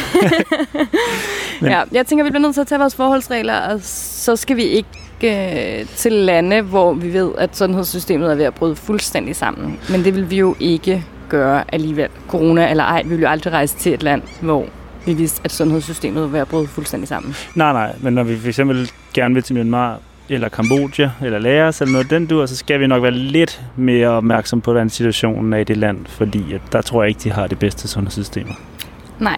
Men. 1.60 1.70
Ja, 1.70 1.82
jeg 1.92 2.06
tænker, 2.06 2.24
vi 2.24 2.30
bliver 2.30 2.42
nødt 2.42 2.54
til 2.54 2.60
at 2.60 2.66
tage 2.66 2.78
vores 2.78 2.94
forholdsregler, 2.94 3.60
og 3.60 3.80
så 3.82 4.36
skal 4.36 4.56
vi 4.56 4.62
ikke 4.62 4.88
øh, 5.80 5.86
til 5.96 6.12
lande, 6.12 6.60
hvor 6.60 6.92
vi 6.92 7.12
ved, 7.12 7.30
at 7.38 7.56
sundhedssystemet 7.56 8.30
er 8.30 8.34
ved 8.34 8.44
at 8.44 8.54
bryde 8.54 8.76
fuldstændig 8.76 9.36
sammen. 9.36 9.78
Men 9.90 10.04
det 10.04 10.14
vil 10.14 10.30
vi 10.30 10.36
jo 10.36 10.56
ikke 10.60 11.04
gøre 11.28 11.64
alligevel. 11.74 12.08
Corona 12.28 12.70
eller 12.70 12.84
ej, 12.84 13.02
vi 13.02 13.08
vil 13.08 13.20
jo 13.20 13.28
aldrig 13.28 13.52
rejse 13.52 13.76
til 13.76 13.94
et 13.94 14.02
land, 14.02 14.22
hvor 14.40 14.66
vi 15.08 15.14
vidste, 15.14 15.40
at 15.44 15.52
sundhedssystemet 15.52 16.22
var 16.22 16.28
ved 16.28 16.40
at 16.40 16.48
bryde 16.48 16.66
fuldstændig 16.66 17.08
sammen. 17.08 17.34
Nej, 17.54 17.72
nej, 17.72 17.96
men 18.00 18.14
når 18.14 18.22
vi 18.22 18.38
for 18.38 18.48
eksempel 18.48 18.90
gerne 19.14 19.34
vil 19.34 19.42
til 19.42 19.54
Myanmar, 19.54 19.98
eller 20.28 20.48
Kambodja, 20.48 21.10
eller 21.22 21.38
Laos, 21.38 21.80
eller 21.80 21.92
noget 21.92 22.10
den 22.10 22.26
dur, 22.26 22.46
så 22.46 22.56
skal 22.56 22.80
vi 22.80 22.86
nok 22.86 23.02
være 23.02 23.12
lidt 23.12 23.60
mere 23.76 24.08
opmærksom 24.08 24.60
på, 24.60 24.70
hvordan 24.70 24.90
situationen 24.90 25.52
er 25.52 25.58
i 25.58 25.64
det 25.64 25.76
land, 25.76 26.06
fordi 26.06 26.52
at 26.52 26.60
der 26.72 26.82
tror 26.82 27.02
jeg 27.02 27.08
ikke, 27.08 27.20
de 27.24 27.32
har 27.32 27.46
det 27.46 27.58
bedste 27.58 27.88
sundhedssystemer. 27.88 28.54
Nej, 29.18 29.36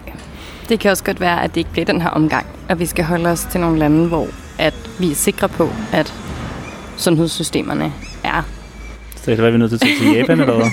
det 0.68 0.80
kan 0.80 0.90
også 0.90 1.04
godt 1.04 1.20
være, 1.20 1.44
at 1.44 1.50
det 1.50 1.56
ikke 1.56 1.70
bliver 1.70 1.86
den 1.86 2.02
her 2.02 2.08
omgang, 2.08 2.46
at 2.68 2.78
vi 2.78 2.86
skal 2.86 3.04
holde 3.04 3.30
os 3.30 3.46
til 3.50 3.60
nogle 3.60 3.78
lande, 3.78 4.08
hvor 4.08 4.26
at 4.58 4.74
vi 4.98 5.10
er 5.10 5.14
sikre 5.14 5.48
på, 5.48 5.68
at 5.92 6.14
sundhedssystemerne 6.96 7.92
er. 8.24 8.42
Så 9.16 9.30
det 9.30 9.40
er 9.40 9.50
vi 9.50 9.58
nødt 9.58 9.70
til 9.70 9.76
at 9.76 9.80
tage 9.80 9.98
til 9.98 10.18
Japan, 10.18 10.40
eller 10.40 10.54
hvad? 10.54 10.70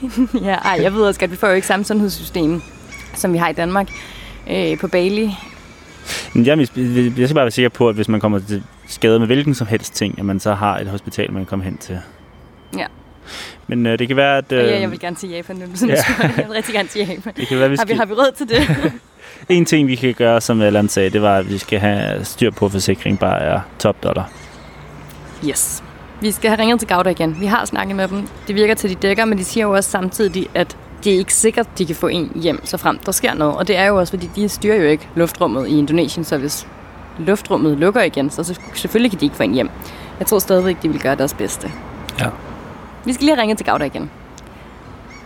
ja, 0.48 0.54
ej, 0.54 0.78
jeg 0.82 0.92
ved 0.92 1.02
også 1.02 1.20
godt, 1.20 1.28
at 1.28 1.32
vi 1.32 1.36
får 1.36 1.48
jo 1.48 1.54
ikke 1.54 1.66
samme 1.66 1.84
sundhedssystem, 1.84 2.62
som 3.14 3.32
vi 3.32 3.38
har 3.38 3.48
i 3.48 3.52
Danmark 3.52 3.88
øh, 4.50 4.78
på 4.78 4.88
Bali. 4.88 5.30
Jeg, 6.34 6.58
jeg 6.58 6.66
skal 6.66 7.34
bare 7.34 7.44
være 7.44 7.50
sikker 7.50 7.68
på, 7.68 7.88
at 7.88 7.94
hvis 7.94 8.08
man 8.08 8.20
kommer 8.20 8.38
til 8.38 8.62
skade 8.88 9.18
med 9.18 9.26
hvilken 9.26 9.54
som 9.54 9.66
helst 9.66 9.94
ting, 9.94 10.18
at 10.18 10.24
man 10.24 10.40
så 10.40 10.54
har 10.54 10.78
et 10.78 10.86
hospital, 10.86 11.32
man 11.32 11.40
kan 11.40 11.46
komme 11.46 11.64
hen 11.64 11.76
til. 11.76 11.98
Ja. 12.76 12.86
Men 13.66 13.86
øh, 13.86 13.98
det 13.98 14.08
kan 14.08 14.16
være, 14.16 14.38
at... 14.38 14.52
Øh, 14.52 14.58
ja, 14.58 14.80
jeg 14.80 14.90
vil 14.90 15.00
gerne 15.00 15.16
til 15.16 15.28
Japan 15.28 15.56
nu. 15.56 15.64
Sådan, 15.74 15.94
ja. 15.94 16.02
jeg 16.36 16.44
vil 16.48 16.54
rigtig 16.54 16.74
gerne 16.74 16.88
til 16.88 16.98
Japan. 16.98 17.32
Det 17.36 17.48
kan 17.48 17.58
være, 17.58 17.70
vi 17.70 17.76
skal... 17.76 17.96
har, 17.96 18.04
vi, 18.04 18.14
har 18.14 18.14
vi 18.16 18.20
råd 18.20 18.32
til 18.36 18.48
det? 18.48 18.92
en 19.56 19.64
ting, 19.64 19.88
vi 19.88 19.94
kan 19.94 20.14
gøre, 20.14 20.40
som 20.40 20.60
Allan 20.60 20.88
sagde, 20.88 21.10
det 21.10 21.22
var, 21.22 21.36
at 21.36 21.50
vi 21.50 21.58
skal 21.58 21.78
have 21.78 22.24
styr 22.24 22.50
på, 22.50 22.68
forsikring 22.68 23.18
bare 23.18 23.40
er 23.40 23.60
top 23.78 24.02
dollar. 24.02 24.30
Yes. 25.48 25.82
Vi 26.20 26.30
skal 26.30 26.50
have 26.50 26.60
ringet 26.60 26.78
til 26.78 26.88
Gauda 26.88 27.10
igen. 27.10 27.36
Vi 27.40 27.46
har 27.46 27.64
snakket 27.64 27.96
med 27.96 28.08
dem. 28.08 28.28
Det 28.46 28.54
virker 28.54 28.74
til, 28.74 28.90
de 28.90 28.94
dækker, 28.94 29.24
men 29.24 29.38
de 29.38 29.44
siger 29.44 29.66
jo 29.66 29.72
også 29.72 29.90
samtidig, 29.90 30.48
at 30.54 30.76
det 31.04 31.14
er 31.14 31.18
ikke 31.18 31.34
sikkert, 31.34 31.78
de 31.78 31.86
kan 31.86 31.96
få 31.96 32.06
en 32.06 32.32
hjem, 32.34 32.66
så 32.66 32.76
frem 32.76 32.98
der 32.98 33.12
sker 33.12 33.34
noget. 33.34 33.56
Og 33.56 33.68
det 33.68 33.76
er 33.76 33.86
jo 33.86 33.96
også, 33.96 34.10
fordi 34.10 34.30
de 34.36 34.48
styrer 34.48 34.76
jo 34.76 34.82
ikke 34.82 35.08
luftrummet 35.14 35.68
i 35.68 35.78
Indonesien, 35.78 36.24
så 36.24 36.38
hvis 36.38 36.66
luftrummet 37.18 37.78
lukker 37.78 38.02
igen, 38.02 38.30
så 38.30 38.58
selvfølgelig 38.74 39.10
kan 39.10 39.20
de 39.20 39.24
ikke 39.24 39.36
få 39.36 39.42
en 39.42 39.54
hjem. 39.54 39.70
Jeg 40.18 40.26
tror 40.26 40.38
stadigvæk, 40.38 40.82
de 40.82 40.88
vil 40.88 41.00
gøre 41.00 41.14
deres 41.14 41.34
bedste. 41.34 41.72
Ja. 42.20 42.28
Vi 43.04 43.12
skal 43.12 43.24
lige 43.24 43.40
ringe 43.40 43.54
til 43.54 43.66
Gauda 43.66 43.84
igen. 43.84 44.10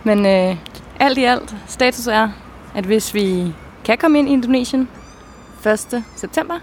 Men 0.03 0.25
øh, 0.25 0.55
alt 0.99 1.17
i 1.17 1.23
alt, 1.23 1.55
status 1.67 2.07
er, 2.07 2.29
at 2.75 2.83
hvis 2.83 3.13
vi 3.13 3.53
kan 3.83 3.97
komme 3.97 4.19
ind 4.19 4.29
i 4.29 4.31
Indonesien 4.31 4.89
1. 5.65 6.03
september, 6.15 6.55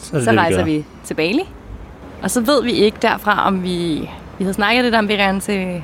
så, 0.00 0.24
så 0.24 0.30
det, 0.30 0.38
rejser 0.38 0.64
vi 0.64 0.84
til 1.04 1.14
Bali. 1.14 1.42
Og 2.22 2.30
så 2.30 2.40
ved 2.40 2.62
vi 2.62 2.72
ikke 2.72 2.98
derfra, 3.02 3.46
om 3.46 3.62
vi... 3.62 4.10
Vi 4.38 4.44
har 4.44 4.52
snakket 4.52 4.84
lidt 4.84 4.94
om, 4.94 5.08
vi 5.08 5.16
rejser 5.16 5.40
til 5.40 5.82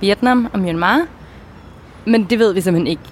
Vietnam 0.00 0.48
og 0.52 0.58
Myanmar. 0.58 1.06
Men 2.08 2.24
det 2.24 2.38
ved 2.38 2.54
vi 2.54 2.60
simpelthen 2.60 2.86
ikke 2.86 3.02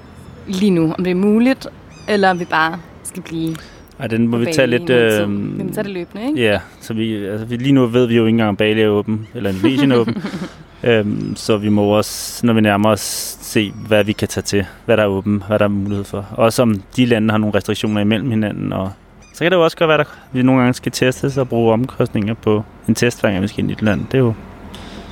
lige 0.46 0.70
nu, 0.70 0.94
om 0.98 1.04
det 1.04 1.10
er 1.10 1.14
muligt, 1.14 1.66
eller 2.08 2.30
om 2.30 2.40
vi 2.40 2.44
bare 2.44 2.78
skal 3.02 3.22
blive 3.22 3.56
ej, 3.98 4.06
den 4.06 4.28
må 4.28 4.36
vi 4.36 4.46
tage 4.52 4.66
lidt... 4.66 4.90
Øh, 4.90 5.58
vi 5.58 5.62
må 5.64 5.72
tage 5.72 5.84
det 5.84 5.92
løbende, 5.92 6.26
ikke? 6.26 6.40
Ja, 6.42 6.60
så 6.80 6.94
vi, 6.94 7.26
altså, 7.26 7.46
lige 7.50 7.72
nu 7.72 7.86
ved 7.86 8.06
vi 8.06 8.16
jo 8.16 8.22
ikke 8.22 8.34
engang, 8.34 8.48
om 8.48 8.56
Bali 8.56 8.80
er 8.80 8.88
åben, 8.88 9.28
eller 9.34 9.50
Indonesien 9.50 9.92
er 9.92 9.96
åben. 9.96 10.22
øhm, 10.84 11.36
så 11.36 11.56
vi 11.56 11.68
må 11.68 11.82
også, 11.82 12.46
når 12.46 12.52
vi 12.52 12.60
nærmer 12.60 12.90
os, 12.90 13.00
se, 13.40 13.72
hvad 13.88 14.04
vi 14.04 14.12
kan 14.12 14.28
tage 14.28 14.42
til, 14.42 14.66
hvad 14.84 14.96
der 14.96 15.02
er 15.02 15.06
åben, 15.06 15.42
hvad 15.48 15.58
der 15.58 15.64
er 15.64 15.68
mulighed 15.68 16.04
for. 16.04 16.26
Også 16.32 16.62
om 16.62 16.82
de 16.96 17.06
lande 17.06 17.30
har 17.30 17.38
nogle 17.38 17.54
restriktioner 17.54 18.00
imellem 18.00 18.30
hinanden, 18.30 18.72
og 18.72 18.92
så 19.32 19.44
kan 19.44 19.50
det 19.50 19.56
jo 19.56 19.64
også 19.64 19.76
godt 19.76 19.88
være, 19.88 20.00
at 20.00 20.06
vi 20.32 20.42
nogle 20.42 20.60
gange 20.60 20.74
skal 20.74 20.92
teste 20.92 21.40
og 21.40 21.48
bruge 21.48 21.72
omkostninger 21.72 22.34
på 22.34 22.64
en 22.88 22.94
test, 22.94 23.20
hver 23.20 23.30
gang 23.30 23.42
vi 23.42 23.48
skal 23.48 23.58
ind 23.58 23.70
i 23.70 23.72
et 23.72 23.82
land. 23.82 24.00
Det 24.06 24.14
er 24.14 24.18
jo 24.18 24.34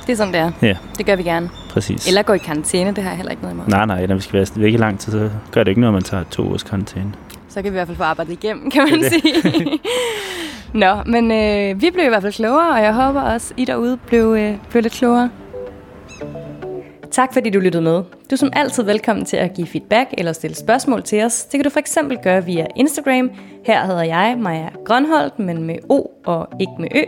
det 0.07 0.13
er 0.13 0.17
sådan, 0.17 0.33
det 0.33 0.41
er. 0.41 0.51
Ja. 0.61 0.77
Det 0.97 1.05
gør 1.05 1.15
vi 1.15 1.23
gerne. 1.23 1.49
Præcis. 1.69 2.07
Eller 2.07 2.21
gå 2.21 2.33
i 2.33 2.37
karantæne, 2.37 2.91
det 2.91 3.03
har 3.03 3.09
jeg 3.09 3.17
heller 3.17 3.31
ikke 3.31 3.43
noget 3.43 3.55
imod. 3.55 3.67
Nej, 3.67 3.85
nej, 3.85 4.05
når 4.05 4.15
vi 4.15 4.21
skal 4.21 4.33
være 4.33 4.47
væk 4.55 4.73
i 4.73 4.77
lang 4.77 4.99
tid, 4.99 5.11
så 5.11 5.29
gør 5.51 5.63
det 5.63 5.71
ikke 5.71 5.81
noget, 5.81 5.91
at 5.91 5.93
man 5.93 6.03
tager 6.03 6.23
to 6.23 6.51
års 6.51 6.63
karantæne. 6.63 7.13
Så 7.49 7.61
kan 7.61 7.63
vi 7.63 7.69
i 7.69 7.71
hvert 7.77 7.87
fald 7.87 7.97
få 7.97 8.03
arbejdet 8.03 8.33
igennem, 8.33 8.71
kan 8.71 8.87
man 8.91 8.99
det 8.99 9.11
sige. 9.11 9.79
Nå, 10.85 10.95
men 11.05 11.31
øh, 11.31 11.81
vi 11.81 11.91
blev 11.91 12.05
i 12.05 12.09
hvert 12.09 12.21
fald 12.21 12.33
klogere, 12.33 12.69
og 12.69 12.81
jeg 12.83 12.93
håber 12.93 13.21
også, 13.21 13.53
I 13.57 13.65
derude 13.65 13.97
blev, 14.07 14.35
øh, 14.39 14.53
blev 14.69 14.83
lidt 14.83 14.93
klogere. 14.93 15.29
Tak 17.11 17.33
fordi 17.33 17.49
du 17.49 17.59
lyttede 17.59 17.83
med. 17.83 17.93
Du 17.93 18.31
er 18.31 18.35
som 18.35 18.49
altid 18.53 18.83
velkommen 18.83 19.25
til 19.25 19.37
at 19.37 19.53
give 19.53 19.67
feedback 19.67 20.09
eller 20.17 20.33
stille 20.33 20.55
spørgsmål 20.55 21.03
til 21.03 21.23
os. 21.23 21.43
Det 21.45 21.57
kan 21.57 21.63
du 21.63 21.69
for 21.69 21.79
eksempel 21.79 22.17
gøre 22.23 22.45
via 22.45 22.65
Instagram. 22.75 23.29
Her 23.65 23.85
hedder 23.85 24.03
jeg 24.03 24.35
Maja 24.39 24.69
Grønholdt, 24.85 25.39
men 25.39 25.63
med 25.63 25.75
O 25.89 26.07
og 26.25 26.47
ikke 26.59 26.73
med 26.79 26.87
Ø. 26.95 27.01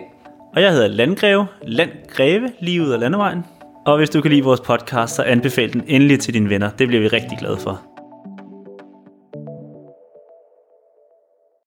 Og 0.57 0.63
jeg 0.63 0.71
hedder 0.71 0.87
Landgreve, 0.87 1.47
Landgreve, 1.63 2.51
lige 2.59 2.81
ud 2.81 2.89
af 2.89 2.99
landevejen. 2.99 3.45
Og 3.85 3.97
hvis 3.97 4.09
du 4.09 4.21
kan 4.21 4.31
lide 4.31 4.43
vores 4.43 4.59
podcast, 4.59 5.15
så 5.15 5.23
anbefal 5.23 5.73
den 5.73 5.83
endelig 5.87 6.19
til 6.19 6.33
dine 6.33 6.49
venner. 6.49 6.69
Det 6.69 6.87
bliver 6.87 7.01
vi 7.01 7.07
rigtig 7.07 7.37
glade 7.39 7.57
for. 7.57 7.96